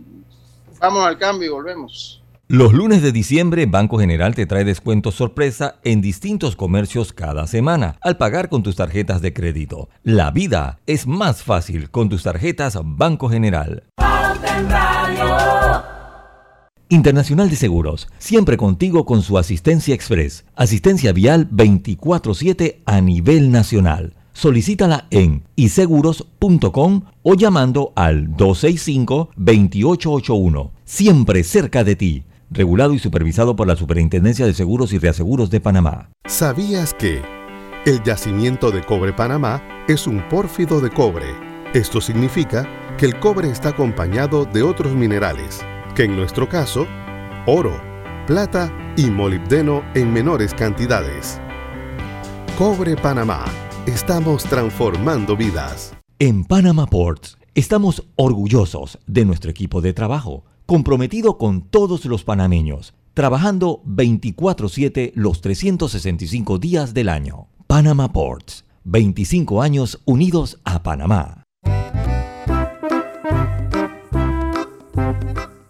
[0.80, 2.17] Vamos al cambio y volvemos.
[2.50, 7.96] Los lunes de diciembre, Banco General te trae descuentos sorpresa en distintos comercios cada semana
[8.00, 9.90] al pagar con tus tarjetas de crédito.
[10.02, 13.82] La vida es más fácil con tus tarjetas Banco General.
[16.88, 20.46] Internacional de Seguros, siempre contigo con su asistencia express.
[20.56, 24.14] Asistencia vial 24/7 a nivel nacional.
[24.32, 30.70] Solicítala en iseguros.com o llamando al 265-2881.
[30.86, 32.24] Siempre cerca de ti.
[32.50, 36.10] Regulado y supervisado por la Superintendencia de Seguros y Reaseguros de Panamá.
[36.26, 37.20] ¿Sabías que
[37.84, 41.26] el yacimiento de cobre Panamá es un pórfido de cobre?
[41.74, 45.60] Esto significa que el cobre está acompañado de otros minerales,
[45.94, 46.86] que en nuestro caso,
[47.46, 47.82] oro,
[48.26, 51.38] plata y molibdeno en menores cantidades.
[52.56, 53.44] Cobre Panamá.
[53.84, 55.94] Estamos transformando vidas.
[56.18, 62.92] En Panama Ports estamos orgullosos de nuestro equipo de trabajo, comprometido con todos los panameños,
[63.14, 67.48] trabajando 24/7 los 365 días del año.
[67.66, 71.44] Panama Ports, 25 años unidos a Panamá.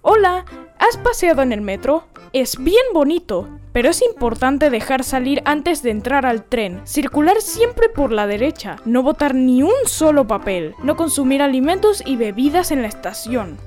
[0.02, 0.44] Hola,
[0.80, 2.08] ¿has paseado en el metro?
[2.32, 7.88] Es bien bonito, pero es importante dejar salir antes de entrar al tren, circular siempre
[7.88, 12.82] por la derecha, no botar ni un solo papel, no consumir alimentos y bebidas en
[12.82, 13.58] la estación.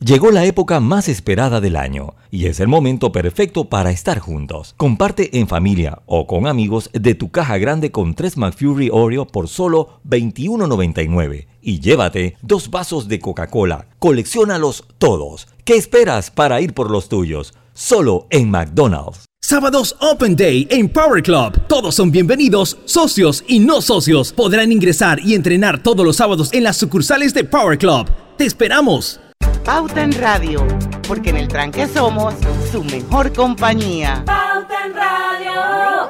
[0.00, 4.74] Llegó la época más esperada del año y es el momento perfecto para estar juntos.
[4.76, 9.48] Comparte en familia o con amigos de tu caja grande con 3 McFlurry Oreo por
[9.48, 13.88] solo $21.99 y llévate dos vasos de Coca-Cola.
[13.98, 15.48] Colecciónalos todos.
[15.64, 17.54] ¿Qué esperas para ir por los tuyos?
[17.74, 19.24] Solo en McDonald's.
[19.40, 21.66] Sábados Open Day en Power Club.
[21.66, 24.32] Todos son bienvenidos, socios y no socios.
[24.32, 28.08] Podrán ingresar y entrenar todos los sábados en las sucursales de Power Club.
[28.36, 29.20] ¡Te esperamos!
[29.68, 30.66] Pauta en Radio,
[31.06, 32.32] porque en el tranque somos
[32.72, 34.22] su mejor compañía.
[34.24, 36.08] Pauta en Radio.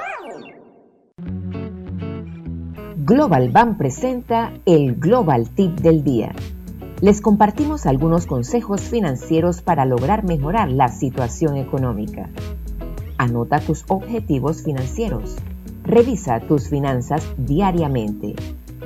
[2.98, 6.36] Global Bank presenta el Global Tip del Día.
[7.00, 12.30] Les compartimos algunos consejos financieros para lograr mejorar la situación económica.
[13.16, 15.34] Anota tus objetivos financieros.
[15.82, 18.36] Revisa tus finanzas diariamente.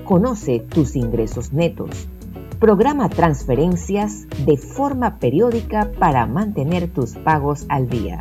[0.06, 2.08] Conoce tus ingresos netos.
[2.62, 8.20] Programa transferencias de forma periódica para mantener tus pagos al día.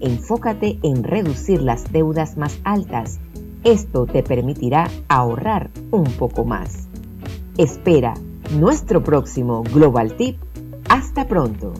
[0.00, 3.18] Enfócate en reducir las deudas más altas.
[3.64, 6.86] Esto te permitirá ahorrar un poco más.
[7.56, 8.12] Espera
[8.60, 10.36] nuestro próximo Global Tip.
[10.90, 11.72] Hasta pronto.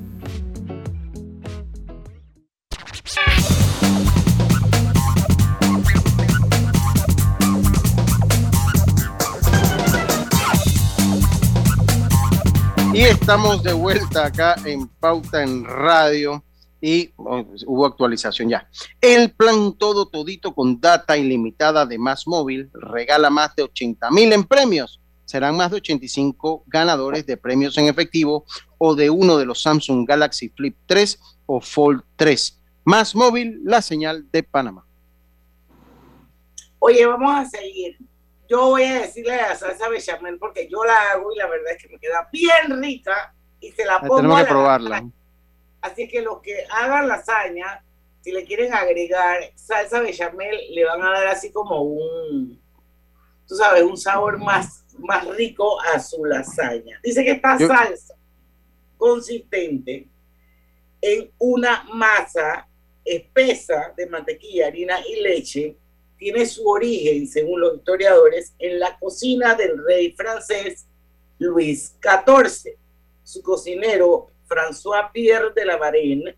[13.27, 16.45] Estamos de vuelta acá en Pauta en Radio
[16.81, 18.71] y oh, hubo actualización ya.
[19.01, 24.33] El plan todo todito con data ilimitada de Más Móvil regala más de 80 mil
[24.33, 25.01] en premios.
[25.25, 28.45] Serán más de 85 ganadores de premios en efectivo
[28.79, 32.62] o de uno de los Samsung Galaxy Flip 3 o Fold 3.
[32.85, 34.87] Más Móvil, la señal de Panamá.
[36.79, 37.99] Oye, vamos a seguir.
[38.49, 41.73] Yo voy a decirle a la salsa bechamel porque yo la hago y la verdad
[41.73, 44.89] es que me queda bien rica y se la pongo Tenemos a que probarla.
[44.91, 45.13] lasaña.
[45.81, 47.83] Así que los que hagan lasaña,
[48.21, 52.61] si le quieren agregar salsa bechamel, le van a dar así como un,
[53.47, 56.99] tú sabes, un sabor más, más rico a su lasaña.
[57.03, 58.15] Dice que esta Yo- salsa
[58.97, 60.09] consistente
[61.01, 62.67] en una masa
[63.05, 65.77] espesa de mantequilla, harina y leche
[66.18, 70.87] tiene su origen, según los historiadores, en la cocina del rey francés
[71.38, 72.76] Luis XIV.
[73.22, 76.37] Su cocinero, François Pierre de la Varenne,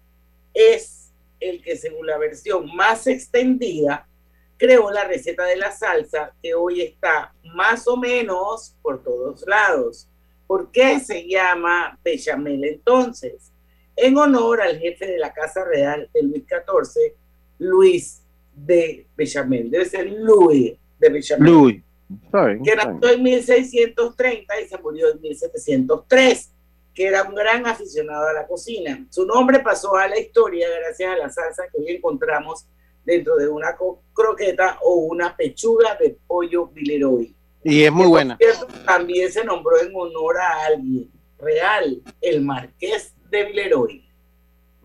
[0.52, 4.08] es el que, según la versión más extendida,
[4.56, 10.08] creó la receta de la salsa que hoy está más o menos por todos lados.
[10.46, 13.52] ¿Por qué se llama bechamel entonces?
[13.94, 17.14] En honor al jefe de la Casa Real de Luis XIV,
[17.58, 18.22] Luis
[18.64, 19.70] de Bechamel.
[19.70, 21.82] Debe ser Louis de Bechamel.
[22.24, 26.50] Está bien, que nació en 1630 y se murió en 1703,
[26.94, 29.06] que era un gran aficionado a la cocina.
[29.10, 32.66] Su nombre pasó a la historia gracias a la salsa que hoy encontramos
[33.04, 33.76] dentro de una
[34.12, 37.34] croqueta o una pechuga de pollo Villeroy.
[37.64, 38.36] Y es muy por buena.
[38.36, 41.10] cierto, También se nombró en honor a alguien.
[41.38, 44.07] real, el Marqués de Villeroy.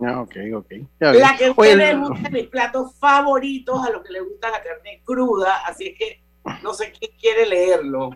[0.02, 0.72] Ah, ok, ok.
[1.00, 5.02] La que ustedes les gusta mis platos favoritos, a los que les gusta la carne
[5.06, 6.22] cruda, así es que
[6.62, 8.10] no sé quién quiere leerlo.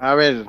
[0.00, 0.46] A ver.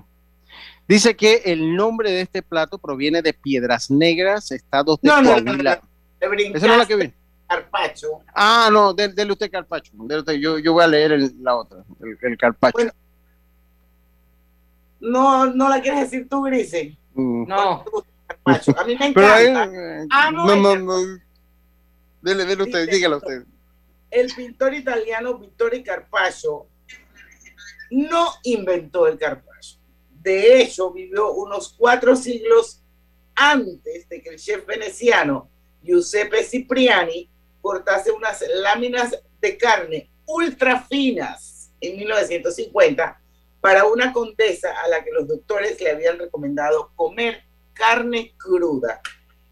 [0.87, 5.37] Dice que el nombre de este plato proviene de Piedras Negras, estados de No, no,
[5.39, 5.81] no, Coahuila.
[6.21, 7.13] no, Esa no es la que vi.
[7.47, 8.07] carpacho.
[8.33, 9.91] Ah, no, del dele usted carpacho.
[9.95, 10.33] dele usted.
[10.33, 12.77] Yo, yo voy a leer el- la otra, el, el carpacho.
[14.99, 16.97] No, no la quieres decir tú, Grise.
[17.13, 17.47] Mm.
[17.47, 17.83] No.
[18.53, 18.79] Carpacho.
[18.79, 19.63] A mí me encanta.
[20.11, 21.19] Amo no, el no, no.
[22.21, 23.43] Dele, dele usted, Dice- dígalo usted.
[24.11, 26.67] el pintor italiano Vittorio Carpaccio
[27.91, 29.79] no inventó el carpaccio.
[30.21, 32.83] De hecho, vivió unos cuatro siglos
[33.35, 35.49] antes de que el chef veneciano
[35.81, 37.29] Giuseppe Cipriani
[37.61, 43.21] cortase unas láminas de carne ultra finas en 1950
[43.61, 47.43] para una condesa a la que los doctores le habían recomendado comer
[47.79, 49.01] carne cruda.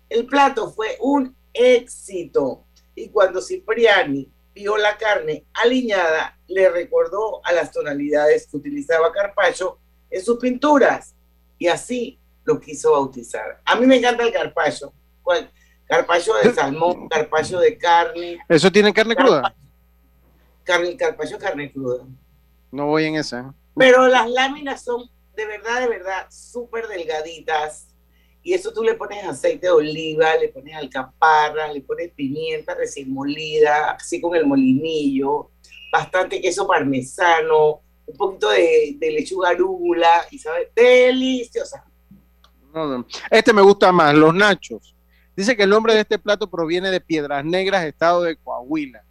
[0.10, 7.54] El plato fue un éxito y cuando Cipriani vio la carne aliñada, le recordó a
[7.54, 9.78] las tonalidades que utilizaba Carpaccio
[10.10, 11.16] en sus pinturas
[11.58, 13.62] y así lo quiso bautizar.
[13.64, 14.92] A mí me encanta el carpaccio.
[15.86, 19.56] Carpaccio de salmón, carpaccio de carne, ¿Eso tiene carne cruda?
[20.64, 22.04] carne, carpaccio carne cruda.
[22.72, 23.54] No voy en esa.
[23.76, 27.87] Pero las láminas son de verdad, de verdad, súper delgaditas.
[28.48, 33.12] Y eso tú le pones aceite de oliva, le pones alcaparra, le pones pimienta recién
[33.12, 35.52] molida, así con el molinillo,
[35.92, 41.84] bastante queso parmesano, un poquito de, de lechuga arúgula y sabe deliciosa.
[43.30, 44.96] Este me gusta más, los nachos.
[45.36, 49.04] Dice que el nombre de este plato proviene de Piedras Negras, estado de Coahuila,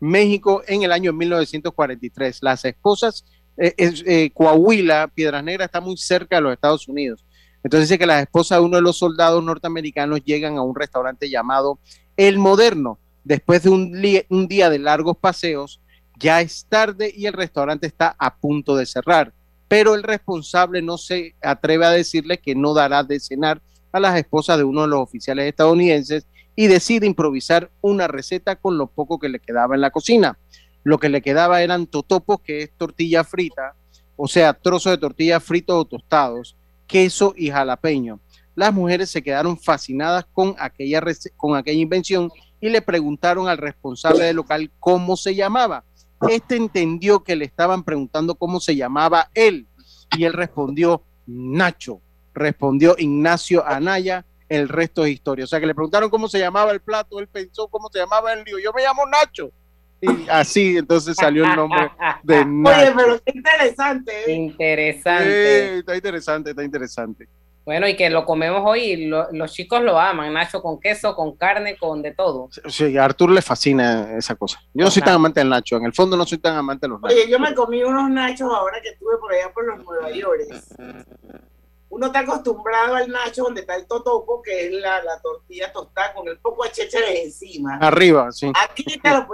[0.00, 2.42] México, en el año 1943.
[2.42, 3.24] Las esposas,
[3.56, 7.24] eh, eh, Coahuila, Piedras Negras está muy cerca de los Estados Unidos.
[7.62, 11.28] Entonces dice que las esposas de uno de los soldados norteamericanos llegan a un restaurante
[11.28, 11.78] llamado
[12.16, 12.98] El Moderno.
[13.24, 13.92] Después de un,
[14.28, 15.80] un día de largos paseos,
[16.18, 19.32] ya es tarde y el restaurante está a punto de cerrar
[19.70, 24.18] pero el responsable no se atreve a decirle que no dará de cenar a las
[24.18, 29.20] esposas de uno de los oficiales estadounidenses y decide improvisar una receta con lo poco
[29.20, 30.36] que le quedaba en la cocina.
[30.82, 33.76] Lo que le quedaba eran totopos, que es tortilla frita,
[34.16, 36.56] o sea, trozos de tortilla fritos o tostados,
[36.90, 38.20] queso y jalapeño.
[38.54, 41.00] Las mujeres se quedaron fascinadas con aquella,
[41.36, 45.84] con aquella invención y le preguntaron al responsable del local cómo se llamaba.
[46.28, 49.66] Este entendió que le estaban preguntando cómo se llamaba él
[50.16, 52.00] y él respondió Nacho,
[52.34, 55.44] respondió Ignacio Anaya, el resto es historia.
[55.44, 58.32] O sea que le preguntaron cómo se llamaba el plato, él pensó cómo se llamaba
[58.32, 59.52] el lío, yo me llamo Nacho.
[60.02, 61.90] Y así entonces salió el nombre
[62.22, 62.80] de Nacho.
[62.80, 64.12] Oye, pero qué interesante.
[64.26, 64.32] ¿eh?
[64.34, 65.68] Interesante.
[65.74, 67.28] Sí, está interesante, está interesante.
[67.66, 71.14] Bueno, y que lo comemos hoy y lo- los chicos lo aman, Nacho con queso,
[71.14, 72.48] con carne, con de todo.
[72.68, 74.58] Sí, a Arturo le fascina esa cosa.
[74.72, 76.88] Yo no soy tan amante del Nacho, en el fondo no soy tan amante de
[76.92, 77.16] los nachos.
[77.18, 80.40] Oye, yo me comí unos nachos ahora que estuve por allá por los Nueva York.
[81.90, 86.14] Uno está acostumbrado al nacho donde está el totopo, que es la, la tortilla tostada
[86.14, 87.78] con el poco de chécheres encima.
[87.82, 88.50] Arriba, sí.
[88.62, 89.26] Aquí te lo,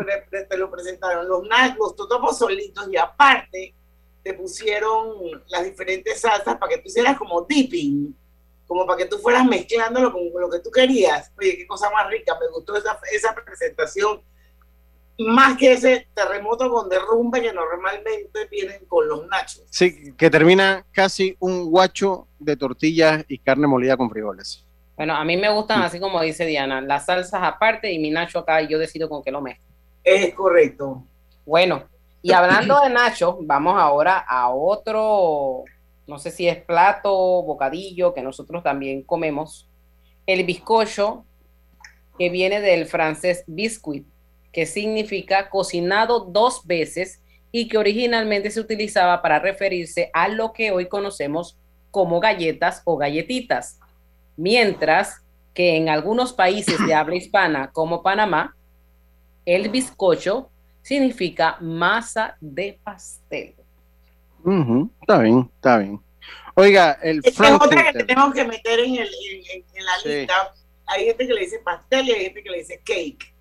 [0.48, 3.74] te lo presentaron los, nach- los totopos solitos y aparte
[4.22, 8.16] te pusieron las diferentes salsas para que tú hicieras como dipping,
[8.66, 11.30] como para que tú fueras mezclándolo con lo que tú querías.
[11.38, 14.22] Oye, qué cosa más rica, me gustó esa, esa presentación.
[15.18, 19.64] Más que ese terremoto con derrumbe que normalmente vienen con los nachos.
[19.70, 24.66] Sí, que termina casi un guacho de tortillas y carne molida con frijoles.
[24.96, 28.38] Bueno, a mí me gustan así como dice Diana, las salsas aparte y mi Nacho
[28.38, 29.64] acá y yo decido con qué lo mezclo.
[30.02, 31.04] Es correcto.
[31.44, 31.84] Bueno,
[32.22, 35.64] y hablando de Nacho, vamos ahora a otro,
[36.06, 39.68] no sé si es plato, bocadillo, que nosotros también comemos,
[40.26, 41.24] el bizcocho,
[42.18, 44.06] que viene del francés biscuit,
[44.56, 47.20] que significa cocinado dos veces
[47.52, 51.58] y que originalmente se utilizaba para referirse a lo que hoy conocemos
[51.90, 53.78] como galletas o galletitas,
[54.34, 55.20] mientras
[55.52, 58.56] que en algunos países de habla hispana como Panamá,
[59.44, 60.48] el bizcocho
[60.80, 63.56] significa masa de pastel.
[64.42, 66.00] Ujú, Está bien, está bien.
[66.54, 69.98] Oiga, el Esta es otra que tenemos que meter en, el, en, en- en la
[70.02, 70.08] Sí.
[70.08, 70.54] lista.
[70.86, 73.35] Hay gente que le dice pastel y hay gente que le dice cake.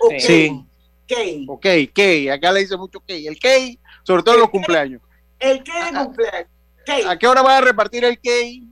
[0.00, 0.64] O Sí.
[1.06, 1.44] cake.
[1.48, 1.62] Ok,
[1.92, 2.30] cake.
[2.30, 3.26] Acá le dice mucho cake.
[3.26, 5.00] El cake, sobre todo en los cumpleaños.
[5.38, 6.48] El cake de cumpleaños.
[6.86, 7.06] Cake.
[7.06, 8.62] ¿A qué hora va a repartir el cake?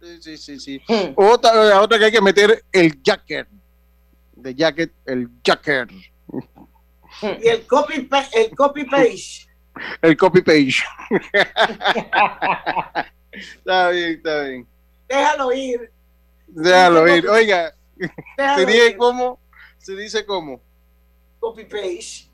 [0.00, 0.60] Sí, sí, sí.
[0.60, 0.80] sí.
[0.88, 1.12] Hmm.
[1.16, 3.46] Otra, otra que hay que meter el jacket.
[4.34, 5.90] De jacket, el jacket.
[7.40, 9.46] Y el copy, el copy page.
[10.02, 10.82] El copy page.
[13.32, 14.66] está bien, está bien.
[15.08, 15.90] déjalo ir.
[16.46, 17.26] Déjalo ir.
[17.28, 17.74] Oiga,
[18.36, 18.96] Déjalo se dice ir.
[18.98, 19.38] como,
[19.82, 20.60] se dice como.
[21.40, 22.28] Copy page.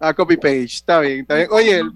[0.00, 1.48] A copy page, está bien, está bien.
[1.50, 1.92] Oye, el-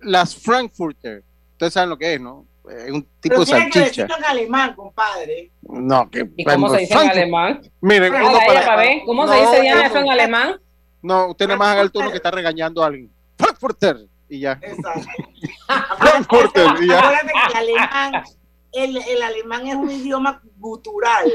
[0.00, 1.22] las Frankfurter,
[1.52, 2.46] ustedes saben lo que es, ¿no?
[2.68, 4.06] Es un tipo Pero de tiene que salchicha.
[4.18, 5.50] en alemán, compadre.
[5.62, 7.60] No, que ¿Y cómo se dice en alemán?
[7.80, 9.02] Miren, ella para- para ver.
[9.04, 10.60] ¿Cómo se dice eso en alemán?
[11.02, 13.10] No, usted nada más haga el tono que está regañando a alguien.
[13.36, 14.52] Frankfurter y ya.
[14.62, 15.08] Exacto.
[15.98, 16.98] Frankfurter y ya.
[17.00, 18.24] Acuérdate que el alemán,
[18.72, 21.30] el, el alemán es un idioma gutural.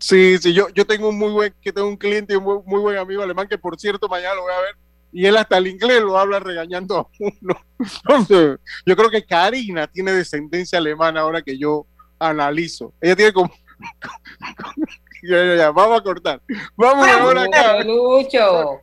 [0.00, 2.58] Sí, sí, yo, yo tengo un muy buen, que tengo un cliente y un muy,
[2.64, 4.74] muy buen amigo alemán que por cierto mañana lo voy a ver
[5.12, 7.60] y él hasta el inglés lo habla regañando a uno.
[7.78, 11.86] Entonces, yo creo que Karina tiene descendencia alemana ahora que yo
[12.18, 12.94] analizo.
[13.00, 13.50] Ella tiene como...
[15.22, 16.40] Ya, ya, ya, vamos a cortar.
[16.74, 17.84] Vamos ahora acá.
[17.84, 18.80] Lucho.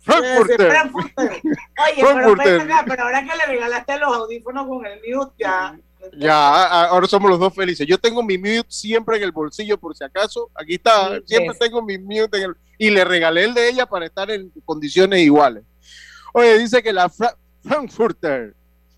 [0.00, 0.70] Frankfurter.
[0.70, 1.40] Frankfurter.
[1.40, 2.60] Oye, pero, Frankfurter.
[2.62, 5.78] acá, pero ahora que le regalaste los audífonos con el mute, ya.
[6.16, 7.86] Ya, a- ahora somos los dos felices.
[7.86, 10.50] Yo tengo mi mute siempre en el bolsillo por si acaso.
[10.54, 11.58] Aquí está, Sí, siempre yes.
[11.58, 15.20] tengo mi mute en el, y le regalé el de ella para estar en condiciones
[15.20, 15.64] iguales.
[16.32, 18.54] Oye, dice que la Fra- Frankfurter,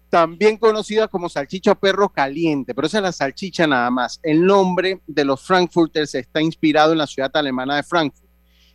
[0.09, 4.19] también conocida como salchicha perro caliente, pero esa es la salchicha nada más.
[4.23, 8.29] El nombre de los Frankfurters está inspirado en la ciudad alemana de Frankfurt.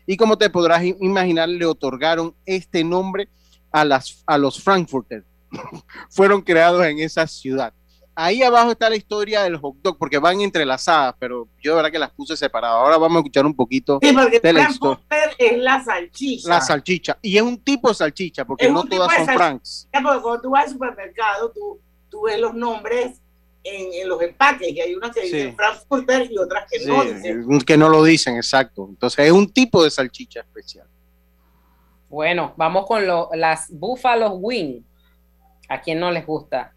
[0.08, 3.28] Y como te podrás imaginar, le otorgaron este nombre
[3.72, 5.26] a, las, a los Frankfurters.
[6.10, 7.74] Fueron creados en esa ciudad.
[8.18, 11.92] Ahí abajo está la historia del hot dog, porque van entrelazadas, pero yo de verdad
[11.92, 12.78] que las puse separadas.
[12.78, 15.00] Ahora vamos a escuchar un poquito Sí, porque de la historia.
[15.10, 16.50] Frankfurter es la salchicha.
[16.50, 17.18] La salchicha.
[17.22, 19.90] Y es un tipo de salchicha, porque Es no todas son franks.
[19.92, 23.20] Porque cuando tú vas al supermercado, tú, tú ves los nombres
[23.66, 25.36] en, en los empaques, y hay unas que Sí.
[25.36, 27.60] dicen Frankfurter y otras que Sí, no dicen.
[27.66, 28.86] que no lo dicen, exacto.
[28.88, 30.88] Entonces es un tipo de salchicha especial.
[32.08, 34.82] Bueno, vamos con lo- las Buffalo Wing.
[35.68, 36.72] ¿A quién no les gusta?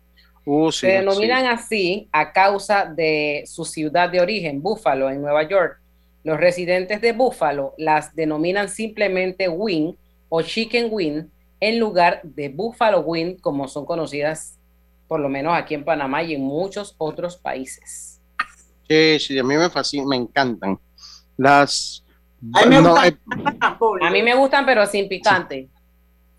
[0.50, 1.46] Uh, sí, Se denominan sí.
[1.46, 5.78] así a causa de su ciudad de origen, Buffalo, en Nueva York.
[6.24, 9.92] Los residentes de Buffalo las denominan simplemente wing
[10.30, 11.24] o chicken wing
[11.60, 14.58] en lugar de Buffalo wing, como son conocidas
[15.06, 18.18] por lo menos aquí en Panamá y en muchos otros países.
[18.88, 20.78] Sí, sí, a mí me fascinan, me encantan.
[21.36, 22.02] Las.
[22.54, 25.68] A mí me no, gustan eh, A mí me gustan, pero sin picante.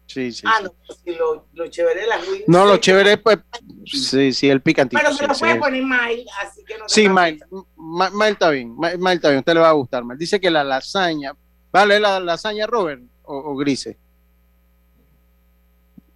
[0.10, 0.43] Sí, sí.
[0.45, 2.43] Ah, no, pues sí, lo, lo chévere las wings.
[2.47, 2.80] No, lo sí.
[2.82, 3.38] chévere es, pues,
[3.86, 4.99] sí, sí, el picantito.
[5.01, 5.39] Pero sí, se lo sí.
[5.41, 7.24] puede poner mild, así que no te Sí, cambia.
[7.32, 7.39] Mile,
[7.78, 10.03] Ma- Mile está bien, Ma- Mile está bien, a usted le va a gustar.
[10.03, 10.18] Mile.
[10.18, 11.34] Dice que la lasaña,
[11.72, 13.01] ¿vale la lasaña, Robert?
[13.24, 13.97] ¿O, o Grise?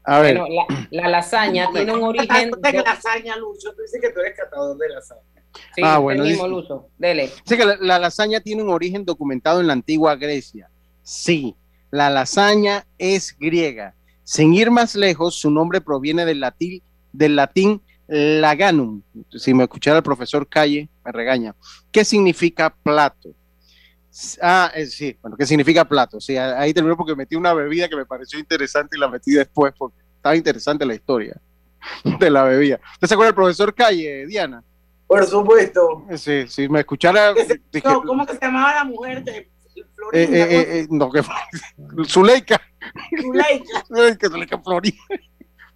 [0.05, 2.51] A ver, Bueno, la, la lasaña tiene un origen.
[2.51, 5.21] De lasaña, Lucho, tú dices que tú eres catador de lasaña.
[5.75, 6.87] Sí, Ah, bueno, mismo, dice- Lucho.
[6.97, 7.31] Dele.
[7.45, 10.69] dice que la, la lasaña tiene un origen documentado en la antigua Grecia.
[11.03, 11.55] Sí,
[11.93, 13.93] la lasaña es griega.
[14.23, 16.81] Sin ir más lejos, su nombre proviene del latín,
[17.11, 19.03] del latín laganum.
[19.29, 21.53] Si me escuchara el profesor Calle, me regaña.
[21.91, 23.29] ¿Qué significa plato?
[24.41, 26.19] Ah, eh, sí, bueno, ¿qué significa plato?
[26.19, 29.71] Sí, ahí terminó porque metí una bebida que me pareció interesante y la metí después
[29.77, 31.39] porque estaba interesante la historia
[32.19, 32.79] de la bebida.
[32.93, 34.63] ¿Usted se acuerda del profesor Calle, Diana?
[35.05, 36.07] Por supuesto.
[36.17, 37.35] Sí, si me escuchara...
[37.35, 39.52] dije, ¿Cómo que se llamaba la mujer de
[40.11, 40.37] Florinda?
[40.37, 41.21] eh, eh, eh, no, que
[42.07, 42.61] Zuleika.
[43.21, 43.83] Zuleika.
[43.87, 44.97] Zuleika, Zuleika Florinda.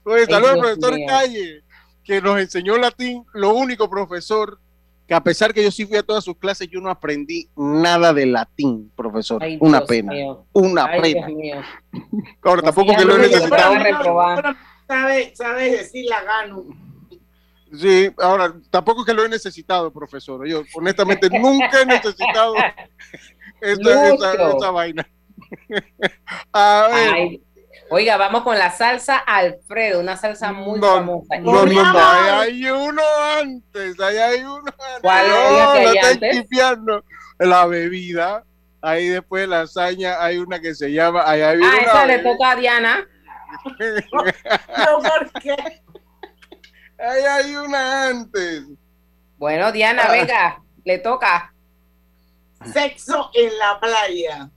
[0.06, 1.06] Ay, saludos Dios profesor mío.
[1.08, 1.64] Calle,
[2.04, 4.60] que nos enseñó latín, lo único profesor
[5.08, 8.12] que a pesar que yo sí fui a todas sus clases, yo no aprendí nada
[8.14, 9.42] de latín, profesor.
[9.42, 10.12] Ay, Una Dios pena.
[10.14, 10.46] mío.
[10.52, 11.28] Una Ay, pena.
[11.28, 11.62] Dios mío.
[12.44, 13.72] Ahora, tampoco que lo he no le- necesitado.
[13.72, 14.56] Van a reprobar.
[14.88, 16.66] Sabes sabe decir la gano.
[17.78, 20.46] Sí, ahora, tampoco que lo he necesitado, profesor.
[20.48, 22.54] Yo, honestamente, nunca he necesitado
[23.62, 24.49] esta, esta- Lucho.
[24.58, 25.08] esta vaina.
[26.53, 27.14] a ver.
[27.14, 27.43] Ay,
[27.89, 31.38] Oiga, vamos con la salsa Alfredo, una salsa muy No, famosa.
[31.39, 32.30] No, no, no, ahí
[32.66, 33.01] hay uno
[33.39, 35.01] antes, ahí hay uno antes.
[35.01, 35.28] ¿Cuál?
[35.30, 36.45] No, Oiga, ¿qué la hay antes?
[37.39, 38.43] La bebida,
[38.82, 42.51] ahí después de lasaña hay una que se llama, ahí hay Ah, esa le toca
[42.51, 43.08] a Diana.
[44.12, 45.55] No, ¿por qué?
[46.99, 48.64] Ahí hay una antes.
[49.38, 50.12] Bueno, Diana, Ah.
[50.12, 51.53] venga, le toca.
[52.66, 54.49] Sexo en la playa.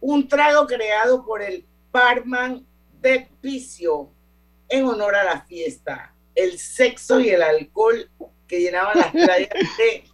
[0.00, 2.66] Un trago creado por el barman
[3.00, 4.10] de Picio
[4.68, 6.14] en honor a la fiesta.
[6.34, 8.10] El sexo y el alcohol
[8.48, 10.04] que llenaban las playas de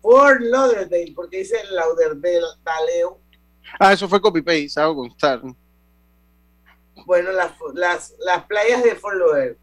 [0.00, 2.46] Fort Lauderdale, porque dice Lauderdale.
[3.78, 5.42] Ah, eso fue copy paste, hago constar.
[7.06, 9.58] Bueno, las, las, las playas de Fort Lauderdale.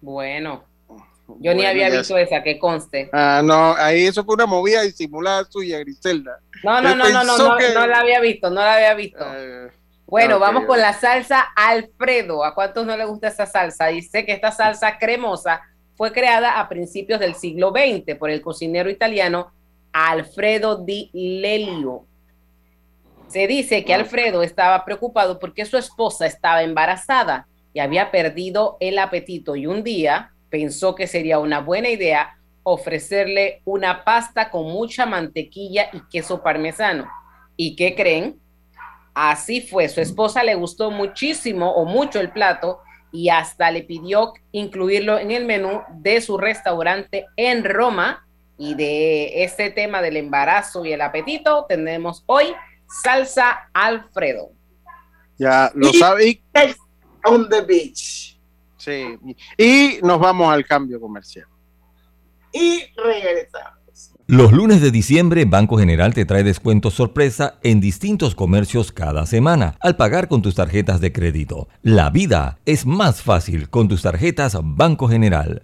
[0.00, 0.64] Bueno,
[1.28, 3.10] yo ni Bueno, había ya visto esa, que conste.
[3.12, 6.38] Ah, no, ahí eso fue una movida disimulada suya, Griselda.
[6.64, 9.24] No, no, no, no, no, que- no la había visto, no la había visto.
[9.36, 9.70] Eh,
[10.06, 12.42] Bueno, Ok, vamos con la salsa Alfredo.
[12.44, 13.88] ¿A cuántos no le gusta esa salsa?
[13.88, 15.60] Dice que esta salsa cremosa
[15.96, 19.52] fue creada a principios del siglo XX por el cocinero italiano
[19.92, 22.04] Alfredo Di Lelio.
[23.28, 28.98] Se dice que Alfredo estaba preocupado porque su esposa estaba embarazada y había perdido el
[28.98, 35.06] apetito y un día pensó que sería una buena idea ofrecerle una pasta con mucha
[35.06, 37.08] mantequilla y queso parmesano.
[37.56, 38.38] ¿Y qué creen?
[39.14, 42.80] Así fue, su esposa le gustó muchísimo o mucho el plato
[43.10, 48.24] y hasta le pidió incluirlo en el menú de su restaurante en Roma.
[48.60, 52.46] Y de este tema del embarazo y el apetito tenemos hoy
[53.02, 54.50] salsa Alfredo.
[55.38, 55.90] Ya lo.
[56.20, 56.42] Y,
[57.24, 58.37] On the beach.
[58.78, 59.18] Sí.
[59.56, 61.46] Y nos vamos al cambio comercial.
[62.52, 63.78] Y regresamos.
[64.30, 69.76] Los lunes de diciembre, Banco General te trae descuentos sorpresa en distintos comercios cada semana
[69.80, 71.68] al pagar con tus tarjetas de crédito.
[71.82, 75.62] La vida es más fácil con tus tarjetas Banco General.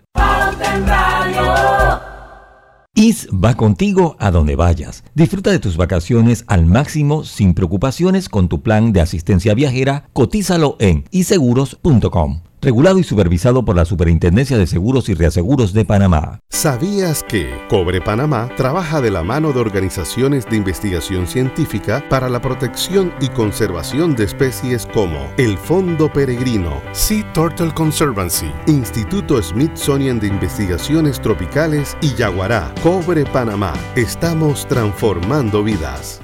[2.94, 5.04] IS va contigo a donde vayas.
[5.14, 10.08] Disfruta de tus vacaciones al máximo sin preocupaciones con tu plan de asistencia viajera.
[10.12, 12.43] Cotízalo en iseguros.com.
[12.64, 16.40] Regulado y supervisado por la Superintendencia de Seguros y Reaseguros de Panamá.
[16.48, 22.40] ¿Sabías que Cobre Panamá trabaja de la mano de organizaciones de investigación científica para la
[22.40, 30.28] protección y conservación de especies como el Fondo Peregrino, Sea Turtle Conservancy, Instituto Smithsonian de
[30.28, 32.72] Investigaciones Tropicales y Yaguará?
[32.82, 33.74] Cobre Panamá.
[33.94, 36.23] Estamos transformando vidas.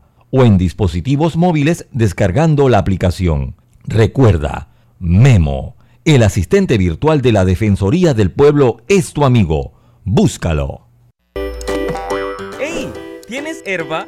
[0.31, 3.55] o en dispositivos móviles descargando la aplicación.
[3.83, 4.69] Recuerda,
[4.99, 5.75] Memo,
[6.05, 9.73] el asistente virtual de la Defensoría del Pueblo es tu amigo.
[10.03, 10.87] Búscalo.
[12.59, 12.89] ¡Ey!
[13.27, 14.07] ¿Tienes herba?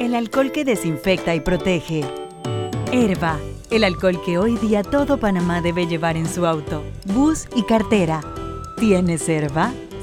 [0.00, 2.04] El alcohol que desinfecta y protege.
[2.92, 3.38] Herba,
[3.70, 8.22] el alcohol que hoy día todo Panamá debe llevar en su auto, bus y cartera.
[8.78, 9.72] ¿Tienes herba?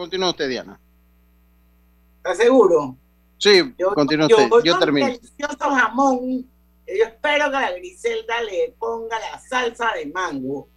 [0.00, 0.80] continúa usted, Diana.
[2.16, 2.96] ¿Estás seguro?
[3.38, 4.48] Sí, continúa usted.
[4.64, 5.06] Yo con termino.
[5.06, 6.50] delicioso jamón.
[6.86, 10.68] Yo espero que la Griselda le ponga la salsa de mango.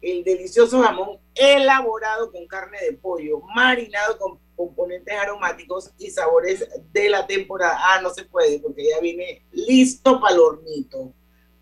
[0.00, 7.10] El delicioso jamón elaborado con carne de pollo, marinado con componentes aromáticos y sabores de
[7.10, 7.78] la temporada.
[7.80, 11.12] Ah, no se puede porque ya viene listo para el hornito.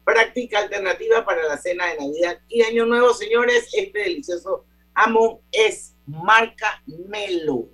[0.04, 3.68] Práctica alternativa para la cena de Navidad y Año Nuevo, señores.
[3.72, 7.66] Este delicioso jamón es marca Melo.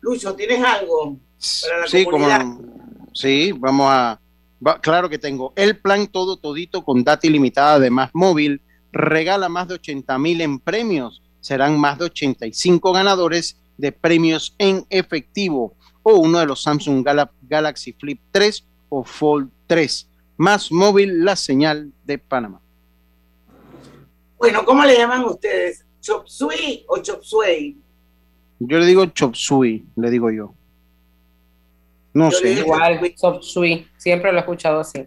[0.00, 1.16] Lucho, ¿tienes algo
[1.62, 2.40] para la Sí, comunidad?
[2.40, 4.20] como, sí, vamos a,
[4.64, 5.52] va- claro que tengo.
[5.56, 8.60] El plan todo todito con data ilimitada de más móvil
[8.92, 11.22] regala más de 80 mil en premios.
[11.40, 17.30] Serán más de 85 ganadores de premios en efectivo o uno de los Samsung Gala-
[17.42, 20.08] Galaxy Flip 3 o Fold 3.
[20.36, 22.60] Más móvil, la señal de Panamá.
[24.38, 27.76] Bueno, ¿cómo le llaman ustedes chop suey o chop suey.
[28.60, 30.54] Yo le digo chop suey, le digo yo.
[32.14, 32.52] No Yo sé.
[32.52, 33.86] Igual, chop suey.
[33.96, 35.06] Siempre lo he escuchado así.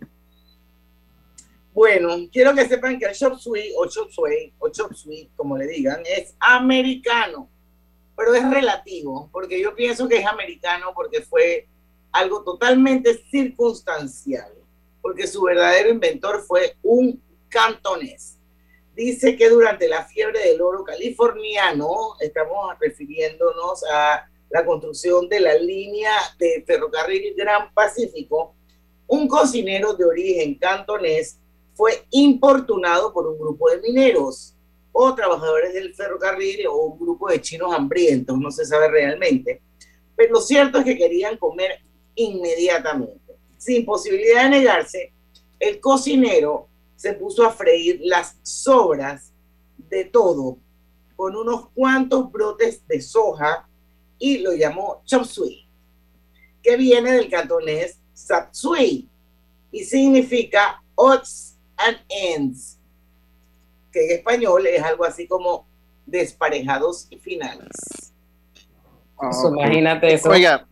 [1.73, 5.57] Bueno, quiero que sepan que el chop suey o chop suey o chop suey, como
[5.57, 7.49] le digan, es americano,
[8.15, 11.67] pero es relativo, porque yo pienso que es americano porque fue
[12.11, 14.51] algo totalmente circunstancial,
[15.01, 18.37] porque su verdadero inventor fue un cantonés.
[18.95, 25.55] Dice que durante la fiebre del oro californiano, estamos refiriéndonos a la construcción de la
[25.55, 28.53] línea de ferrocarril Gran Pacífico,
[29.07, 31.37] un cocinero de origen cantonés
[31.73, 34.55] fue importunado por un grupo de mineros
[34.91, 39.61] o trabajadores del ferrocarril o un grupo de chinos hambrientos, no se sabe realmente.
[40.15, 41.79] Pero lo cierto es que querían comer
[42.15, 43.35] inmediatamente.
[43.57, 45.13] Sin posibilidad de negarse,
[45.59, 46.67] el cocinero
[47.01, 49.33] se puso a freír las sobras
[49.89, 50.59] de todo
[51.15, 53.67] con unos cuantos brotes de soja
[54.19, 55.67] y lo llamó chop suey,
[56.61, 59.09] que viene del cantonés sap suey
[59.71, 62.77] y significa odds and ends,
[63.91, 65.65] que en español es algo así como
[66.05, 67.67] desparejados y finales.
[69.19, 70.29] Ah, imagínate eso.
[70.29, 70.67] Oiga,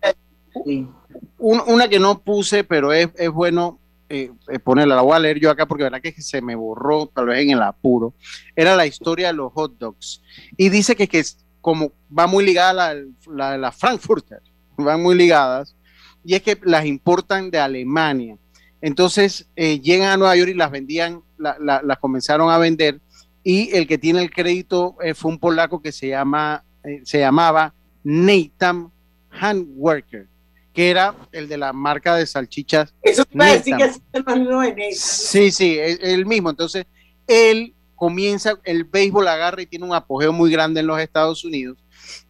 [1.40, 3.80] un- una que no puse, pero es, es bueno
[4.10, 7.08] eh, eh, ponerla, la voy a leer yo acá porque verdad que se me borró,
[7.08, 8.14] tal vez en el apuro.
[8.56, 10.22] Era la historia de los hot dogs.
[10.58, 11.24] Y dice que, que
[11.62, 14.42] como va muy ligada la, la, la Frankfurter,
[14.78, 15.76] van muy ligadas,
[16.24, 18.38] y es que las importan de Alemania.
[18.82, 23.00] Entonces eh, llegan a Nueva York y las vendían, la- la- las comenzaron a vender,
[23.44, 27.20] y el que tiene el crédito eh, fue un polaco que se, llama, eh, se
[27.20, 28.92] llamaba Nathan
[29.30, 30.28] Handwerker,
[30.74, 32.94] que era el de la marca de salchichas.
[33.02, 34.92] Eso te a decir que es lo de Nathan.
[34.94, 36.50] Sí, sí, es el mismo.
[36.50, 36.86] Entonces,
[37.28, 41.78] él comienza, el béisbol agarra y tiene un apogeo muy grande en los Estados Unidos.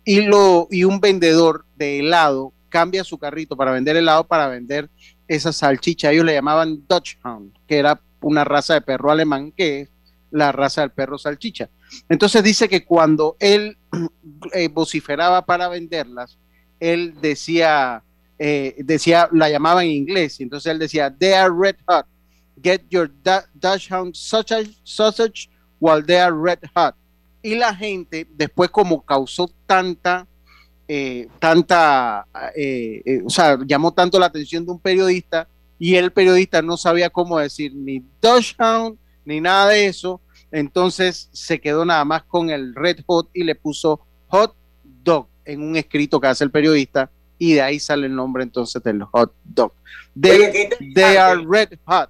[0.04, 4.90] Y, lo, y un vendedor de helado cambia su carrito para vender helado para vender
[5.28, 6.12] esa salchicha.
[6.12, 9.90] Ellos le llamaban Dutch Hound, que era una raza de perro alemán, que es
[10.32, 11.70] la raza del perro salchicha.
[12.08, 13.78] Entonces dice que cuando él
[14.54, 16.38] eh, vociferaba para venderlas,
[16.80, 18.04] él decía,
[18.40, 22.06] eh, decía, la llamaba en inglés, y entonces él decía, they are red hot,
[22.62, 23.12] get your
[23.92, 26.96] Hound sausage, sausage while they are red hot.
[27.42, 30.26] Y la gente, después como causó tanta,
[30.88, 32.26] eh, tanta,
[32.56, 36.78] eh, eh, o sea, llamó tanto la atención de un periodista, y el periodista no
[36.78, 40.22] sabía cómo decir ni Dutch Hound, ni nada de eso,
[40.52, 45.62] entonces se quedó nada más con el red hot y le puso hot dog en
[45.62, 47.10] un escrito que hace el periodista
[47.40, 49.74] y de ahí sale el nombre entonces del hot dog.
[50.20, 52.10] They, they are red hot.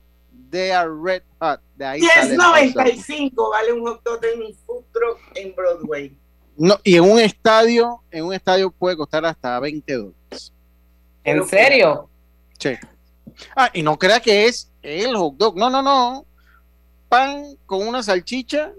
[0.49, 1.61] They are red hot.
[1.77, 2.85] De ahí sale el hot dog.
[2.85, 6.17] 10.95 vale un hot dog en un food truck en Broadway.
[6.57, 10.53] No, y en un estadio, en un estadio puede costar hasta 20 dólares.
[11.23, 12.09] ¿En serio?
[12.57, 12.71] Sí.
[13.55, 15.57] Ah, y no crea que es el hot dog.
[15.57, 16.25] No, no, no.
[17.07, 18.73] Pan con una salchicha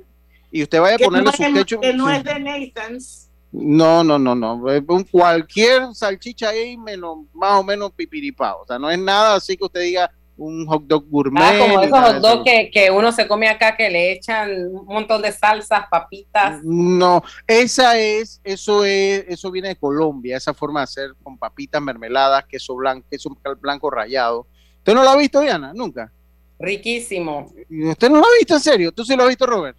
[0.51, 1.81] y usted vaya a no, ponerle es, su ketchup.
[1.81, 3.30] que no es de Nathan's.
[3.53, 4.55] No, no, no, no.
[4.55, 8.63] Un- Cualquier salchicha ahí menos, más o menos pipiripao.
[8.63, 11.43] O sea, no es nada así que usted diga un hot dog gourmet.
[11.43, 14.87] Ah, como esos hot dogs que, que uno se come acá que le echan un
[14.87, 16.63] montón de salsas, papitas.
[16.65, 21.83] No, esa es, eso es, eso viene de Colombia, esa forma de hacer con papitas,
[21.83, 24.47] mermeladas, queso blanco, queso blanco rallado.
[24.79, 25.73] ¿Usted no lo ha visto, Diana?
[25.75, 26.11] Nunca.
[26.59, 27.53] Riquísimo.
[27.69, 28.93] ¿Y ¿Usted no lo ha visto en serio?
[28.93, 29.77] ¿Tú sí lo has visto, Robert?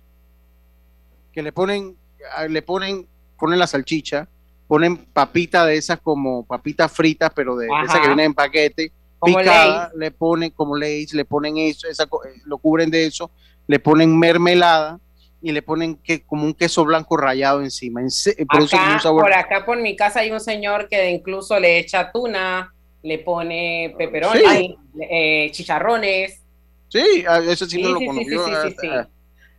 [1.32, 1.96] Que le ponen,
[2.50, 3.08] le ponen,
[3.42, 4.28] ponen la salchicha,
[4.68, 8.92] ponen papita de esas como papitas fritas, pero de, de esas que vienen en paquete,
[9.20, 9.96] Como picada, Lay's.
[10.00, 13.30] le ponen como Lay's, le ponen eso, esa, eh, lo cubren de eso,
[13.68, 15.00] le ponen mermelada
[15.42, 18.00] y le ponen que, como un queso blanco rallado encima.
[18.00, 18.08] En
[18.48, 19.24] Acá, un sabor.
[19.24, 22.74] por acá por mi casa hay un señor que incluso le echa tuna,
[23.04, 24.76] le pone peperoni, Sí.
[25.10, 26.42] eh, chicharrones.
[26.90, 28.06] Sí, a- eso sí, Sí, no lo sí,
[28.80, 28.88] sí,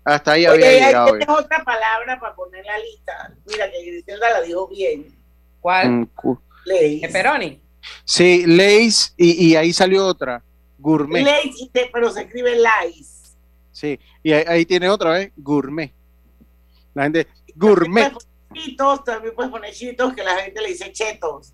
[0.05, 1.07] hasta, ahí Oye, había llegado.
[1.17, 3.35] tienes otra palabra para poner la lista.
[3.47, 5.15] Mira, que Griselda la dijo bien.
[5.61, 5.91] ¿Cuál?
[5.91, 6.09] Mm,
[6.65, 7.01] Lay's.
[7.03, 7.61] Pepperoni.
[8.05, 10.43] Sí, Lay's y, y ahí salió otra,
[10.79, 11.25] gourmet.
[11.73, 13.37] Te- pero se escribe Lays.
[13.73, 15.93] Sí, y ahí, ahí tiene otra vez, gourmet.
[16.95, 18.13] La gente, gourmet.
[18.53, 21.53] Chitos, también puedes poner chitos que la gente le dice chetos.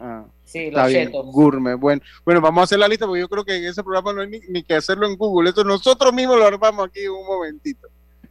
[0.00, 1.26] Ah, Sí, está los bien, chetos.
[1.26, 1.76] gourmet.
[1.78, 4.22] Bueno, bueno, vamos a hacer la lista porque yo creo que en ese programa no
[4.22, 5.50] hay ni, ni que hacerlo en Google.
[5.50, 7.86] Eso nosotros mismos lo armamos aquí un momentito.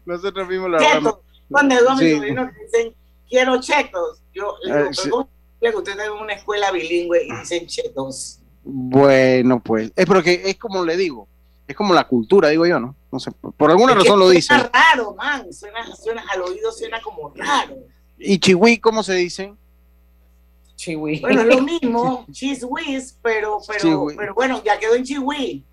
[0.06, 0.96] Nosotros mismos lo armamos.
[1.14, 1.20] Chetos.
[1.52, 2.16] Cuando digo a mis Sí.
[2.16, 2.96] sobrinos que dicen,
[3.30, 5.02] quiero chetos, yo le digo, Ah, sí.
[5.04, 5.30] pero ¿cómo
[5.62, 8.40] es que usted en una escuela bilingüe y dicen chetos?
[8.64, 11.28] Bueno, pues, es porque es como le digo,
[11.70, 12.96] Es como la cultura, digo yo, ¿no?
[13.12, 14.58] No sé, por, alguna Es razón lo dicen.
[14.58, 15.52] Suena raro, man.
[15.52, 17.76] Suena, suena, al oído suena como raro.
[18.18, 19.54] ¿Y chihui cómo se dice?
[20.78, 21.20] Chihui.
[21.20, 25.66] Bueno, es lo mismo, cheese whiz, pero, pero, pero bueno, ya quedó en chihui.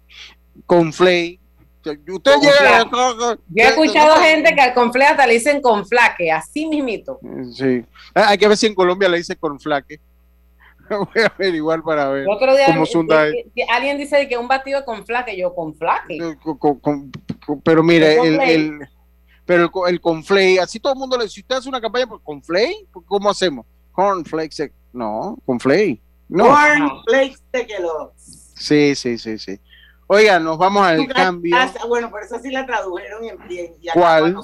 [0.66, 1.38] Con flay.
[1.84, 1.98] Usted
[2.32, 2.88] Con llega.
[2.90, 7.20] Yo he escuchado gente que al confle hasta le dicen conflaque, así mismito.
[7.54, 7.84] Sí.
[8.14, 10.00] Ah, Hay que ver si en Colombia le dice con flaque.
[10.88, 14.80] Voy a averiguar para ver otro día cómo eh, eh, alguien dice que un batido
[14.80, 16.18] de conflaque, yo conflaque.
[16.42, 17.12] con- con- con-
[17.46, 18.54] con- pero mire, El el, conflay.
[18.54, 18.88] el-
[19.46, 22.22] pero el, el conflay, así todo el mundo le si usted hace una campaña por
[22.22, 23.66] conflay, ¿cómo hacemos?
[23.92, 26.00] Cornflakes, no, conflay.
[26.28, 26.44] No.
[26.46, 28.12] Corn flakes de.
[28.16, 29.60] Sí, sí, sí, sí.
[30.06, 31.56] Oiga, nos vamos al cambio.
[31.88, 33.74] Bueno, pero esa sí la tradujeron en bien.
[33.80, 34.38] y ¿Cuál?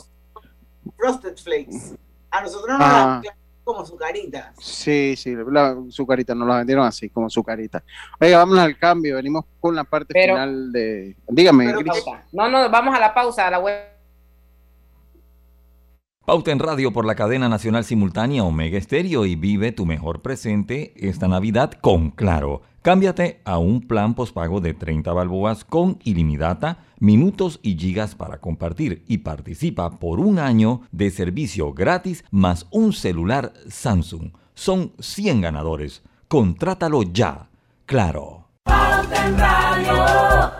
[0.97, 1.95] Frosted flakes.
[2.31, 3.21] A nosotros nos Ah.
[3.25, 3.35] la
[3.65, 4.53] como su carita.
[4.59, 7.85] Sí, sí, la, su carita, nos la vendieron así, como su carita.
[8.21, 11.17] Oiga, vamos al cambio, venimos con la parte Pero- final de...
[11.29, 11.93] Dígame, Pero.
[12.33, 13.90] No, no, vamos a la pausa, a la web.
[16.31, 20.95] Pauta en radio por la cadena nacional simultánea Omega Estéreo y vive tu mejor presente
[20.95, 22.63] esta Navidad con Claro.
[22.83, 29.03] Cámbiate a un plan postpago de 30 balboas con ilimitada, minutos y gigas para compartir
[29.09, 34.31] y participa por un año de servicio gratis más un celular Samsung.
[34.55, 36.05] Son 100 ganadores.
[36.29, 37.49] Contrátalo ya.
[37.87, 38.47] Claro.
[38.67, 40.60] En Radio.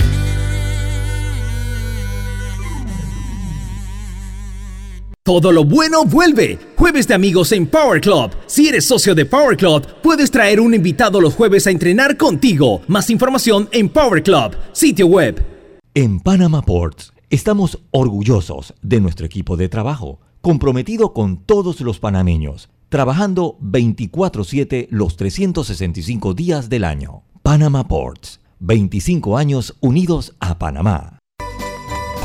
[5.23, 6.57] Todo lo bueno vuelve.
[6.75, 8.31] Jueves de amigos en Power Club.
[8.47, 12.81] Si eres socio de Power Club, puedes traer un invitado los jueves a entrenar contigo.
[12.87, 15.45] Más información en Power Club, sitio web.
[15.93, 22.69] En Panama Ports estamos orgullosos de nuestro equipo de trabajo, comprometido con todos los panameños,
[22.89, 27.21] trabajando 24/7 los 365 días del año.
[27.43, 31.20] Panama Ports, 25 años unidos a Panamá.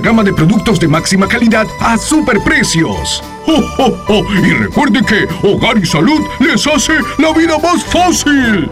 [0.00, 3.22] gama de productos de máxima calidad a superprecios.
[3.46, 4.24] ¡Oh, oh, oh!
[4.34, 8.68] Y recuerde que Hogar y Salud les hace la vida más fácil.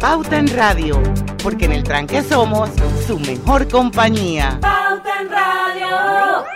[0.00, 1.02] Pauta en Radio,
[1.42, 2.70] porque en el tranque somos
[3.06, 4.58] su mejor compañía.
[4.60, 6.50] Pauta en Radio.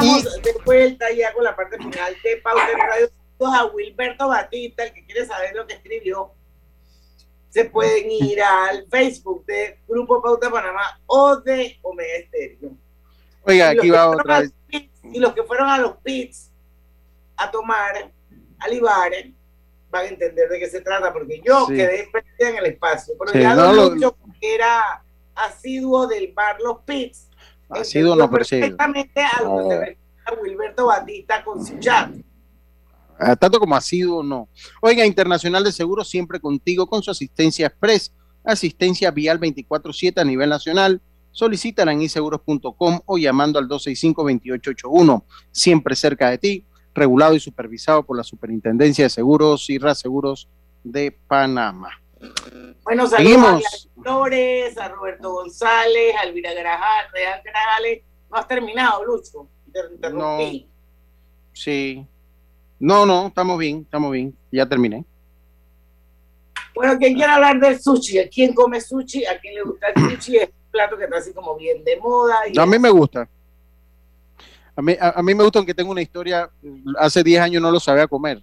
[0.00, 3.10] Y estamos de vuelta ya con la parte final de Pauta Radio.
[3.44, 6.30] A Wilberto Batista, el que quiere saber lo que escribió,
[7.50, 12.70] se pueden ir al Facebook de Grupo Pauta Panamá o de Omega Estéreo.
[13.44, 14.52] Oiga, Y aquí va otra vez.
[14.68, 16.50] pits- Y los que fueron a los pits
[17.36, 18.12] a tomar,
[18.60, 19.10] a libar,
[19.90, 21.74] van a entender de qué se trata, porque yo Sí.
[21.74, 23.14] quedé perdida en el espacio.
[23.18, 25.02] Pero Sí, ya no, lo- era
[25.34, 27.28] asiduo del bar Los Pits,
[27.72, 32.12] Ha sido no, perfectamente a lo que se refiere a Wilberto Batista con su chat.
[33.18, 34.48] Ah, Tanto como ha sido, no.
[34.80, 38.12] Oiga, Internacional de Seguros siempre contigo con su asistencia express,
[38.44, 41.00] asistencia vial 24/7 a nivel nacional.
[41.30, 48.18] Solicítala en inseguros.com o llamando al 265-2881, siempre cerca de ti, regulado y supervisado por
[48.18, 50.48] la Superintendencia de Seguros y Reaseguros
[50.84, 52.01] de Panamá.
[52.84, 58.02] Bueno, saludos a Flores, a Roberto González, a Elvira Grajal, Real Grajales.
[58.30, 59.48] No has terminado, Lucho.
[59.72, 60.68] Te interrumpí.
[61.52, 62.06] Sí.
[62.78, 64.36] No, no, estamos bien, estamos bien.
[64.50, 65.04] Ya terminé.
[66.74, 69.26] Bueno, quien quiera hablar del sushi, ¿a quién come sushi?
[69.26, 70.36] ¿A quién le gusta el sushi?
[70.38, 72.48] Es un plato que está así como bien de moda.
[72.48, 73.28] Y A mí me gusta.
[74.74, 76.50] A mí, a, a mí me gusta aunque tengo una historia,
[76.98, 78.42] hace 10 años no lo sabía comer.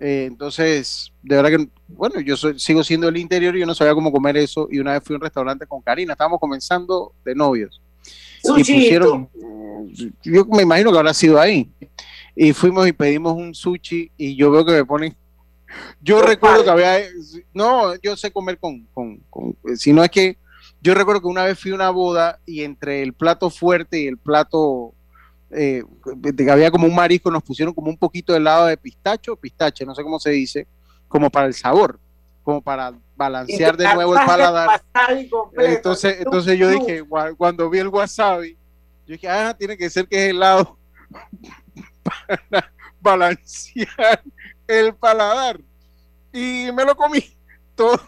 [0.00, 3.74] Eh, entonces, de verdad que, bueno, yo soy- sigo siendo del interior y yo no
[3.74, 4.68] sabía cómo comer eso.
[4.70, 7.80] Y una vez fui a un restaurante con Karina, estábamos comenzando de novios.
[8.56, 9.28] Y pusieron,
[10.22, 11.68] yo me imagino que habrá sido ahí.
[12.36, 15.16] Y fuimos y pedimos un sushi y yo veo que me ponen.
[16.00, 16.98] Yo recuerdo que había.
[17.52, 20.36] No, yo sé comer con, con, con- Si no es que.
[20.80, 24.06] Yo recuerdo que una vez fui a una boda y entre el plato fuerte y
[24.06, 24.94] el plato.
[25.50, 25.82] Eh,
[26.36, 29.86] que había como un marisco, nos pusieron como un poquito de helado de pistacho, pistache,
[29.86, 30.66] no sé cómo se dice,
[31.08, 31.98] como para el sabor,
[32.42, 34.82] como para balancear de nuevo el paladar.
[35.56, 37.02] Entonces, entonces yo dije,
[37.36, 38.52] cuando vi el wasabi,
[39.06, 40.76] yo dije, ah, tiene que ser que es helado
[42.48, 44.22] para balancear
[44.66, 45.60] el paladar.
[46.32, 47.24] Y me lo comí
[47.74, 47.98] todo.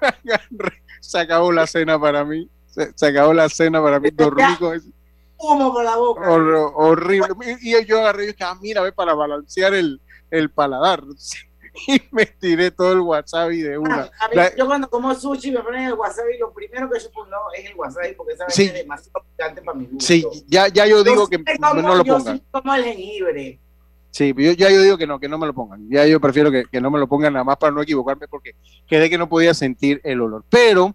[1.00, 2.48] Se acabó la cena para mí.
[2.66, 4.10] Se, se acabó la cena para mí.
[4.10, 4.80] Dormí con
[5.38, 6.20] humo por la boca.
[6.30, 7.28] hor- horrible.
[7.60, 11.02] Y, y yo agarré y dije, ah, mira, ve, para balancear el, el paladar.
[11.88, 14.02] Y me tiré todo el wasabi de una.
[14.20, 17.10] A mí, La- yo cuando como sushi me ponen el wasabi, lo primero que yo
[17.10, 18.66] pongo es el wasabi porque esa Sí.
[18.66, 20.06] es demasiado picante para mi gusto.
[20.06, 22.36] Sí, ya, ya yo digo que como- no lo yo pongan.
[22.38, 23.60] sí como el jengibre.
[24.12, 25.84] Sí, yo, ya yo digo que no, que no me lo pongan.
[25.90, 28.52] Ya yo prefiero que, que no me lo pongan nada más para no equivocarme porque
[28.86, 30.44] quedé que no podía sentir el olor.
[30.48, 30.94] Pero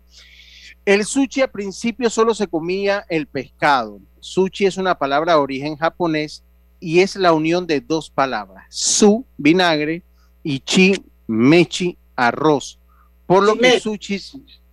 [0.85, 3.99] el sushi al principio solo se comía el pescado.
[4.21, 6.43] Sushi es una palabra de origen japonés
[6.79, 8.65] y es la unión de dos palabras.
[8.69, 10.03] Su, vinagre,
[10.43, 12.79] y chi, mechi, arroz.
[13.25, 14.19] Por lo que sushi,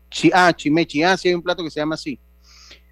[0.08, 2.18] chi, ah, chimechi, ah, sí hay un plato que se llama así.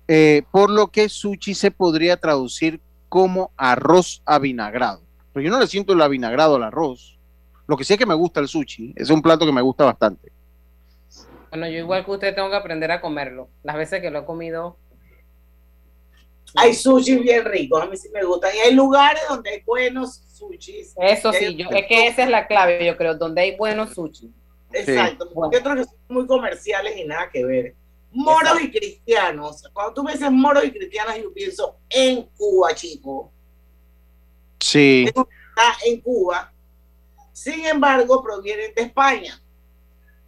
[0.06, 5.00] Eh, por lo que sushi se podría traducir como arroz avinagrado.
[5.32, 7.18] Pero yo no le siento el avinagrado al arroz.
[7.66, 8.92] Lo que sí es que me gusta el sushi.
[8.96, 10.30] Es un plato que me gusta bastante.
[11.50, 13.48] Bueno, yo igual que usted tengo que aprender a comerlo.
[13.62, 14.76] Las veces que lo he comido,
[16.54, 18.54] Hay sushi bien ricos, a mí sí me gustan.
[18.54, 20.94] Y hay lugares donde hay buenos sushis.
[20.96, 23.90] eso sí, yo, otros es que esa es la clave, yo creo, donde hay buenos
[23.94, 24.32] sushi.
[24.72, 27.74] Exacto, porque otros que son muy comerciales y nada que ver.
[28.12, 29.64] Moros y cristianos.
[29.72, 33.32] Cuando tú me dices moros y cristianos, yo pienso en Cuba, chico.
[34.60, 35.06] Sí.
[35.06, 36.52] Está en Cuba.
[37.32, 39.40] Sin embargo, provienen de España.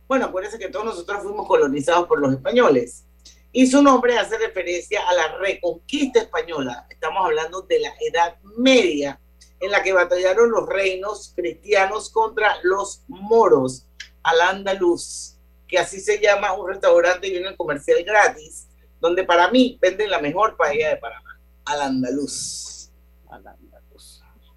[0.09, 3.06] Bueno, acuérdense que todos nosotros fuimos colonizados por los españoles.
[3.53, 6.87] Y su nombre hace referencia a la reconquista española.
[6.91, 9.19] Estamos hablando de la Edad Media,
[9.61, 13.87] en la que batallaron los reinos cristianos contra los moros
[14.23, 18.69] al andaluz, que así se llama un restaurante y un comercial gratis,
[19.01, 22.91] donde para mí venden la mejor paella de Panamá, al andaluz.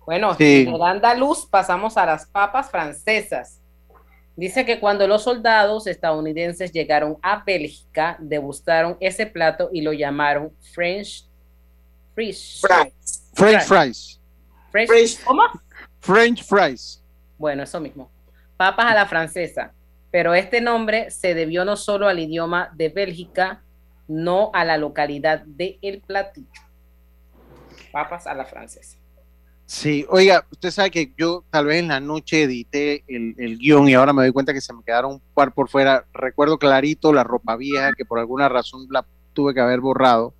[0.05, 0.65] Bueno, Sí.
[0.65, 3.58] del andaluz pasamos a las papas francesas.
[4.39, 10.53] Dice que cuando los soldados estadounidenses llegaron a Bélgica, degustaron ese plato y lo llamaron
[10.73, 11.27] French
[12.15, 12.61] Fries.
[13.33, 14.21] French fries.
[14.71, 15.43] French, ¿Cómo?
[15.99, 17.03] French fries.
[17.37, 18.09] Bueno, eso mismo.
[18.55, 19.73] Papas a la francesa.
[20.09, 23.61] Pero este nombre se debió no solo al idioma de Bélgica,
[24.07, 26.47] no a la localidad de El Platillo.
[27.91, 28.98] Papas a la francesa.
[29.71, 33.93] Sí, oiga, usted sabe que yo tal vez en la noche edité el, guion y
[33.93, 36.05] ahora me doy cuenta que se me quedaron un par por fuera.
[36.11, 40.33] Recuerdo clarito la ropa vieja que por alguna razón la tuve que haber borrado,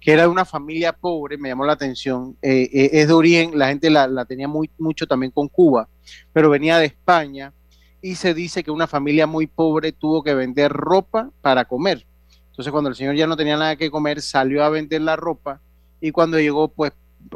[0.00, 2.38] que era de una familia pobre, me llamó la atención.
[2.40, 5.86] Eh, eh, es de origen, la gente la, la tenía muy, mucho también con Cuba,
[6.32, 7.52] pero venía de España
[8.00, 12.06] y se dice que una familia muy pobre tuvo que vender ropa para comer.
[12.48, 15.60] Entonces cuando el señor ya no tenía nada que comer, salió a vender la ropa
[16.00, 16.92] y cuando llegó pues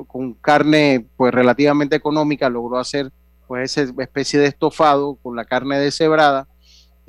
[0.07, 3.11] con carne pues relativamente económica logró hacer
[3.47, 6.47] pues esa especie de estofado con la carne deshebrada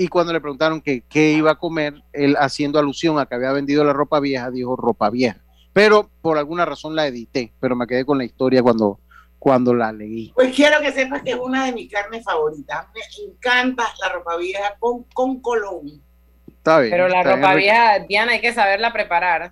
[0.02, 3.52] y cuando le preguntaron que qué iba a comer, él haciendo alusión a que había
[3.52, 5.42] vendido la ropa vieja, dijo ropa vieja.
[5.74, 9.02] Pero por alguna razón la edité, pero me quedé con la historia cuando,
[9.38, 10.32] cuando la leí.
[10.34, 12.88] Pues quiero que sepas que es una de mis carnes favoritas.
[12.96, 16.02] Me encanta la ropa vieja con, con colón.
[16.48, 16.92] Está bien.
[16.92, 17.42] Pero la está bien.
[17.42, 19.52] ropa vieja, Diana, hay que saberla preparar.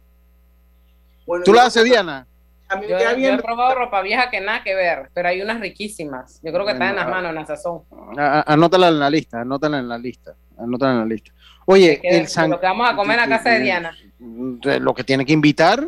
[1.43, 2.25] ¿Tú la haces, Diana?
[2.69, 5.09] A mí me Yo, queda yo bien he probado ropa vieja que nada que ver,
[5.13, 6.39] pero hay unas riquísimas.
[6.43, 7.83] Yo creo que están en las manos, en la sazón.
[8.17, 11.31] A- a- Anótala en la lista, anótala en la lista, anótala en la lista.
[11.65, 13.95] Oye, Que- el de san- lo que vamos a comer la casa de Diana.
[14.19, 15.87] de lo que tiene que invitar,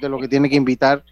[0.00, 1.02] de, lo que tiene que invitar.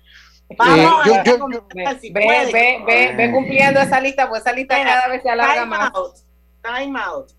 [0.57, 4.41] Vamos Eh, a yo- yo- yo- ve, ve, ve, ve, ve cumpliendo esa lista, pues
[4.43, 5.91] esa lista cada vez se alarga time más.
[5.95, 6.15] out,
[6.63, 7.31] time out.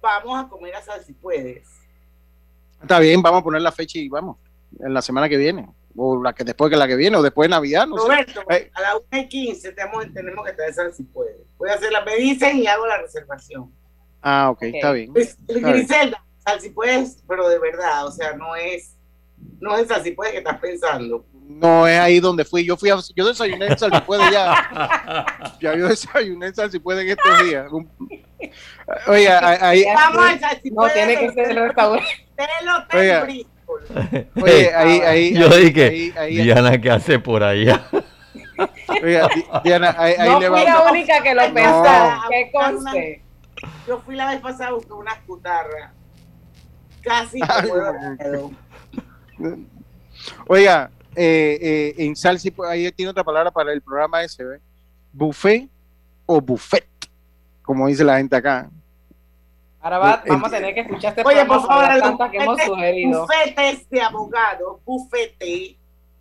[0.00, 1.68] Vamos a comer a sal si puedes.
[2.80, 4.36] Está bien, vamos a poner la fecha y vamos,
[4.80, 7.46] en la semana que viene, o la que después que la que viene, o después
[7.48, 8.02] de Navidad, no sé.
[8.04, 11.36] Roberto, Eh, a las 1 y 15 tenemos, tenemos que estar si puedes.
[11.58, 13.70] Voy a hacer la, me dicen y hago la reservación.
[14.22, 15.12] ah, ok, está bien.
[15.12, 15.62] Pues, Está bien.
[15.72, 18.96] Griselda, sal si puedes, pero de verdad, o sea, no es,
[19.60, 21.24] no es sal si puedes que estás pensando.
[21.44, 22.64] No es ahí donde fui.
[22.64, 25.26] Yo fui a, yo desayuné en Sal si puede ya.
[25.60, 27.66] Ya yo desayuné en Sal si puede en estos días.
[29.06, 32.08] Oiga, ahí, Vamos a Sal si No, puede tiene que ser el restaurante.
[32.36, 33.46] del Hotel
[34.42, 35.34] Oye, ahí, ahí.
[35.34, 37.82] Yo ahí, dije, ahí, ahí- Diana, ¿qué hace por allá?
[39.02, 39.28] Oiga,
[39.64, 40.64] Diana, ahí, ahí No le fui va.
[40.64, 41.54] la única que lo No.
[41.54, 41.84] pensó.
[41.84, 43.22] A Que conste.
[43.86, 45.92] Yo fui la vez pasada a buscar unas cutarras.
[47.02, 48.52] Casi como.
[50.46, 54.44] Oiga, eh, eh, en Sal si puede- ahí tiene otra palabra para el programa ese,
[54.44, 54.60] ¿ve?
[55.12, 55.68] Buffet
[56.26, 56.86] o buffet,
[57.62, 58.70] como dice la gente acá.
[59.82, 62.36] Ahora va- Eh, vamos a tener que escuchar este Oye, por favor, las tantas que
[62.38, 63.20] hemos bufetes- sugerido.
[63.22, 65.76] bufetes de abogado, bufete.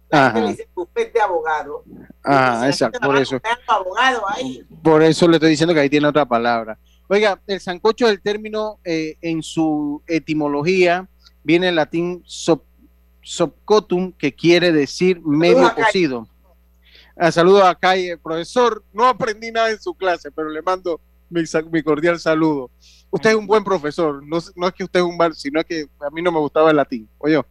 [0.10, 0.42] La gente Ajá.
[0.42, 1.84] le dice bufete de abogado.
[2.26, 3.40] Ah, exacto, por eso.
[3.68, 4.66] abogado ahí.
[4.84, 6.78] Por eso le estoy diciendo que ahí tiene otra palabra.
[7.08, 11.08] Oiga, el sancocho del término eh, en su etimología
[11.44, 12.64] viene del latín sop,
[13.22, 15.86] sopcotum, que quiere decir medio Saludos a Calle.
[15.86, 16.28] cocido.
[17.16, 18.84] Ah, saludos a Calle, profesor.
[18.94, 21.00] No aprendí nada en su clase, pero le mando
[21.32, 22.70] mi, cordial saludo.
[23.10, 24.22] Usted es un buen profesor.
[24.26, 26.40] No, es- no es que usted es un mal, sino que a mí no me
[26.40, 27.08] gustaba el latín.
[27.18, 27.42] Oye,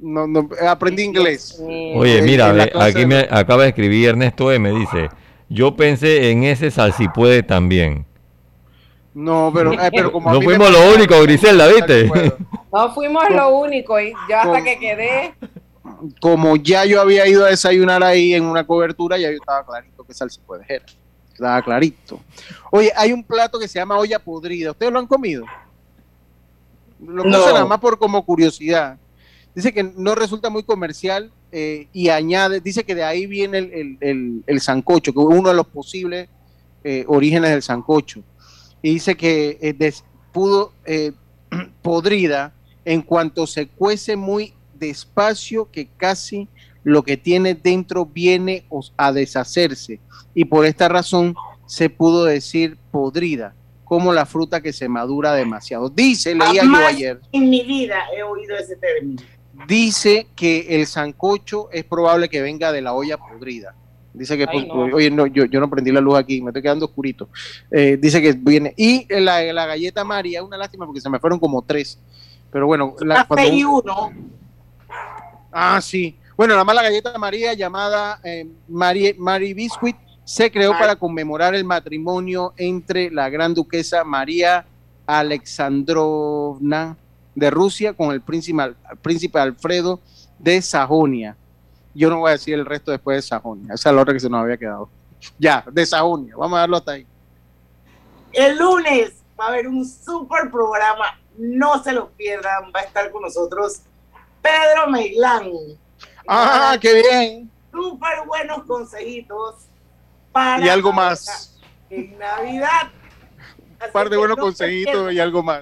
[0.00, 1.60] no, no, aprendí inglés.
[1.60, 4.70] Oye, En- mira, en aquí de- me acaba de escribir Ernesto M.
[4.72, 5.08] Dice,
[5.48, 8.04] yo pensé en ese salsipuede también.
[9.14, 12.10] No, pero, eh, pero como a No me fuimos lo único, Griselda, ¿viste?
[12.70, 15.34] No fuimos lo único y yo hasta que quedé.
[16.20, 20.04] como ya yo había ido a desayunar ahí en una cobertura, ya yo estaba clarito
[20.04, 20.84] que salsa puede era.
[21.36, 22.20] Estaba clarito.
[22.70, 24.70] Oye, hay un plato que se llama olla podrida.
[24.70, 25.44] ¿Ustedes lo han comido?
[27.00, 27.46] Lo puse No.
[27.52, 28.96] nada más por como curiosidad.
[29.54, 33.72] Dice que no resulta muy comercial eh, y añade, dice que de ahí viene el,
[33.72, 36.28] el, el- el sancocho, que es uno de los posibles
[36.84, 38.22] eh, orígenes del sancocho.
[38.82, 41.12] Y dice que eh, des- pudo eh,
[41.82, 42.52] podrida
[42.84, 46.48] en cuanto se cuece muy despacio que casi
[46.86, 48.64] lo que tiene dentro viene
[48.96, 49.98] a deshacerse
[50.36, 51.34] y por esta razón
[51.66, 55.88] se pudo decir podrida como la fruta que se madura demasiado.
[55.88, 59.20] Dice, leía yo ayer, en mi vida he oído ese término.
[59.66, 63.74] dice que el sancocho es probable que venga de la olla podrida.
[64.14, 64.96] Dice que, Ay, pues, no.
[64.96, 67.28] oye, no, yo, yo no prendí la luz aquí, me estoy quedando oscurito.
[67.72, 68.74] Eh, dice que viene.
[68.76, 71.98] Y la, la galleta María, una lástima porque se me fueron como tres.
[72.52, 74.10] Pero bueno, la, Café cuando- y uno.
[75.52, 76.16] Ah, sí.
[76.36, 82.52] Bueno, la mala galleta María llamada eh, Mari Biscuit se creó para conmemorar el matrimonio
[82.58, 84.66] entre la gran duquesa María
[85.06, 86.98] Alexandrovna
[87.34, 90.00] de Rusia con el príncipe, príncipe Alfredo
[90.38, 91.36] de Sajonia.
[91.94, 93.72] Yo no voy a decir el resto después de Sajonia.
[93.72, 94.90] Esa es la otra que se nos había quedado.
[95.38, 96.36] Ya, de Sajonia.
[96.36, 97.06] Vamos a darlo hasta ahí.
[98.32, 101.18] El lunes va a haber un super programa.
[101.38, 102.64] No se lo pierdan.
[102.74, 103.80] Va a estar con nosotros
[104.42, 105.50] Pedro Meilán.
[106.28, 107.50] Ah, qué bien.
[107.72, 109.66] Súper buenos consejitos
[110.32, 111.58] para Y algo más.
[111.90, 112.90] en Navidad.
[113.86, 115.60] Un par de buenos no se consejitos y algo más.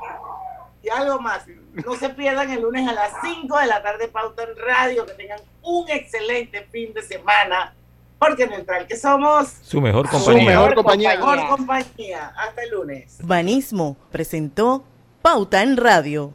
[0.82, 1.44] Y algo más.
[1.84, 5.04] No se pierdan el lunes a las 5 de la tarde Pauta en Radio.
[5.06, 7.74] Que tengan un excelente fin de semana.
[8.18, 9.48] Porque neutral que somos.
[9.62, 10.50] Su mejor Su compañía.
[10.50, 11.16] mejor compañía.
[11.16, 12.32] Mejor compañía.
[12.36, 13.18] Hasta el lunes.
[13.22, 14.84] Banismo presentó
[15.20, 16.32] Pauta en Radio.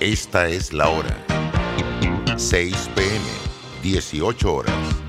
[0.00, 1.16] Esta es la hora.
[2.38, 3.22] 6 pm,
[3.82, 5.01] 18 horas.